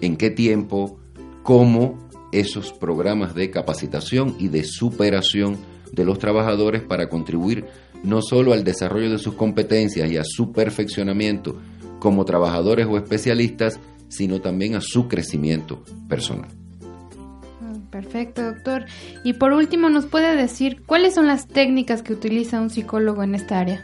en 0.00 0.16
qué 0.16 0.30
tiempo, 0.30 0.98
cómo 1.42 1.98
esos 2.32 2.72
programas 2.72 3.34
de 3.34 3.50
capacitación 3.50 4.34
y 4.38 4.48
de 4.48 4.64
superación 4.64 5.56
de 5.92 6.04
los 6.04 6.18
trabajadores 6.18 6.82
para 6.82 7.08
contribuir 7.08 7.66
no 8.02 8.20
solo 8.20 8.52
al 8.52 8.64
desarrollo 8.64 9.10
de 9.10 9.18
sus 9.18 9.34
competencias 9.34 10.10
y 10.10 10.16
a 10.16 10.24
su 10.24 10.52
perfeccionamiento 10.52 11.56
como 11.98 12.24
trabajadores 12.24 12.86
o 12.86 12.98
especialistas, 12.98 13.80
sino 14.08 14.40
también 14.40 14.74
a 14.74 14.80
su 14.80 15.08
crecimiento 15.08 15.82
personal. 16.08 16.50
Mm, 17.60 17.90
perfecto, 17.90 18.42
doctor. 18.42 18.84
Y 19.24 19.34
por 19.34 19.52
último, 19.52 19.88
¿nos 19.88 20.06
puede 20.06 20.36
decir 20.36 20.82
cuáles 20.84 21.14
son 21.14 21.26
las 21.26 21.48
técnicas 21.48 22.02
que 22.02 22.12
utiliza 22.12 22.60
un 22.60 22.68
psicólogo 22.68 23.22
en 23.22 23.34
esta 23.34 23.58
área? 23.58 23.82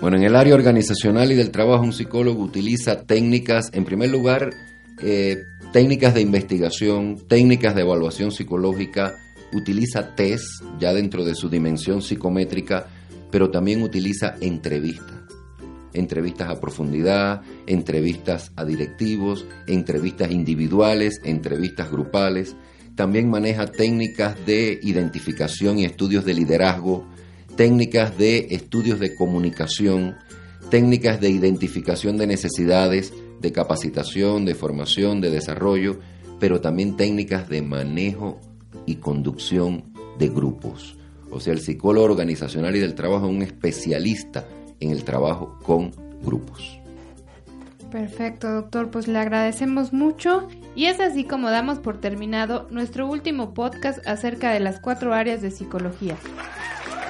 Bueno, 0.00 0.16
en 0.16 0.24
el 0.24 0.36
área 0.36 0.54
organizacional 0.54 1.30
y 1.32 1.34
del 1.34 1.50
trabajo, 1.50 1.84
un 1.84 1.92
psicólogo 1.92 2.42
utiliza 2.42 3.02
técnicas, 3.02 3.70
en 3.72 3.84
primer 3.84 4.10
lugar, 4.10 4.50
eh, 5.00 5.44
técnicas 5.72 6.14
de 6.14 6.20
investigación, 6.20 7.18
técnicas 7.28 7.74
de 7.74 7.82
evaluación 7.82 8.32
psicológica, 8.32 9.14
utiliza 9.52 10.14
test 10.14 10.46
ya 10.78 10.92
dentro 10.92 11.24
de 11.24 11.34
su 11.34 11.48
dimensión 11.48 12.02
psicométrica, 12.02 12.86
pero 13.30 13.50
también 13.50 13.82
utiliza 13.82 14.34
entrevistas. 14.40 15.16
Entrevistas 15.94 16.50
a 16.50 16.60
profundidad, 16.60 17.42
entrevistas 17.66 18.52
a 18.56 18.64
directivos, 18.64 19.46
entrevistas 19.66 20.30
individuales, 20.30 21.20
entrevistas 21.24 21.90
grupales. 21.90 22.54
También 22.94 23.30
maneja 23.30 23.66
técnicas 23.66 24.36
de 24.44 24.78
identificación 24.82 25.78
y 25.78 25.84
estudios 25.84 26.24
de 26.24 26.34
liderazgo, 26.34 27.06
técnicas 27.56 28.16
de 28.18 28.48
estudios 28.50 29.00
de 29.00 29.14
comunicación, 29.14 30.16
técnicas 30.70 31.20
de 31.20 31.30
identificación 31.30 32.18
de 32.18 32.26
necesidades, 32.26 33.12
de 33.40 33.52
capacitación, 33.52 34.44
de 34.44 34.54
formación, 34.54 35.20
de 35.20 35.30
desarrollo, 35.30 35.98
pero 36.38 36.60
también 36.60 36.96
técnicas 36.96 37.48
de 37.48 37.62
manejo 37.62 38.40
y 38.86 38.96
conducción 38.96 39.84
de 40.18 40.28
grupos. 40.28 40.96
O 41.30 41.40
sea, 41.40 41.52
el 41.52 41.60
psicólogo 41.60 42.06
organizacional 42.06 42.74
y 42.76 42.80
del 42.80 42.94
trabajo 42.94 43.26
es 43.26 43.32
un 43.32 43.42
especialista 43.42 44.46
en 44.80 44.90
el 44.90 45.04
trabajo 45.04 45.58
con 45.62 45.90
grupos. 46.22 46.78
Perfecto, 47.90 48.50
doctor. 48.52 48.90
Pues 48.90 49.08
le 49.08 49.18
agradecemos 49.18 49.92
mucho. 49.92 50.48
Y 50.74 50.86
es 50.86 51.00
así 51.00 51.24
como 51.24 51.50
damos 51.50 51.78
por 51.78 52.00
terminado 52.00 52.66
nuestro 52.70 53.06
último 53.06 53.54
podcast 53.54 54.06
acerca 54.06 54.52
de 54.52 54.60
las 54.60 54.80
cuatro 54.80 55.14
áreas 55.14 55.42
de 55.42 55.50
psicología. 55.50 56.16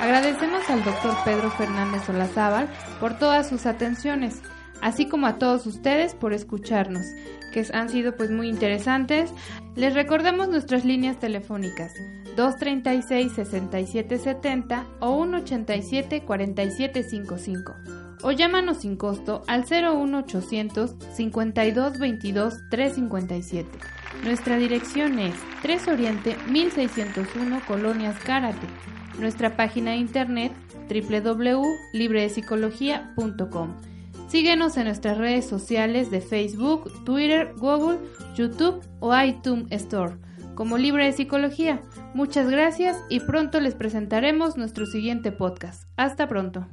Agradecemos 0.00 0.68
al 0.70 0.84
doctor 0.84 1.14
Pedro 1.24 1.50
Fernández 1.50 2.08
Olazábal 2.08 2.68
por 3.00 3.18
todas 3.18 3.48
sus 3.48 3.66
atenciones 3.66 4.40
así 4.82 5.06
como 5.06 5.26
a 5.26 5.38
todos 5.38 5.66
ustedes 5.66 6.14
por 6.14 6.32
escucharnos, 6.32 7.04
que 7.52 7.66
han 7.72 7.88
sido 7.88 8.14
pues 8.16 8.30
muy 8.30 8.48
interesantes. 8.48 9.32
Les 9.74 9.94
recordamos 9.94 10.48
nuestras 10.48 10.84
líneas 10.84 11.18
telefónicas 11.18 11.92
236-6770 12.36 14.84
o 15.00 15.24
187-4755 15.24 17.98
o 18.22 18.32
llámanos 18.32 18.78
sin 18.78 18.96
costo 18.96 19.42
al 19.46 19.64
01800 19.64 20.96
5222 21.14 22.54
357. 22.70 23.68
Nuestra 24.24 24.56
dirección 24.56 25.18
es 25.18 25.34
3 25.62 25.88
Oriente 25.88 26.38
1601 26.48 27.60
Colonias 27.66 28.18
Cárate. 28.20 28.66
Nuestra 29.18 29.54
página 29.56 29.90
de 29.92 29.98
internet 29.98 30.52
www.libredepsicología.com. 30.88 33.76
Síguenos 34.28 34.76
en 34.76 34.84
nuestras 34.84 35.18
redes 35.18 35.46
sociales 35.46 36.10
de 36.10 36.20
Facebook, 36.20 37.04
Twitter, 37.04 37.54
Google, 37.56 37.98
YouTube 38.36 38.80
o 39.00 39.18
iTunes 39.18 39.66
Store 39.70 40.16
como 40.54 40.76
Libre 40.76 41.04
de 41.04 41.12
Psicología. 41.12 41.80
Muchas 42.14 42.50
gracias 42.50 42.96
y 43.08 43.20
pronto 43.20 43.60
les 43.60 43.76
presentaremos 43.76 44.56
nuestro 44.56 44.86
siguiente 44.86 45.30
podcast. 45.30 45.84
Hasta 45.96 46.26
pronto. 46.26 46.66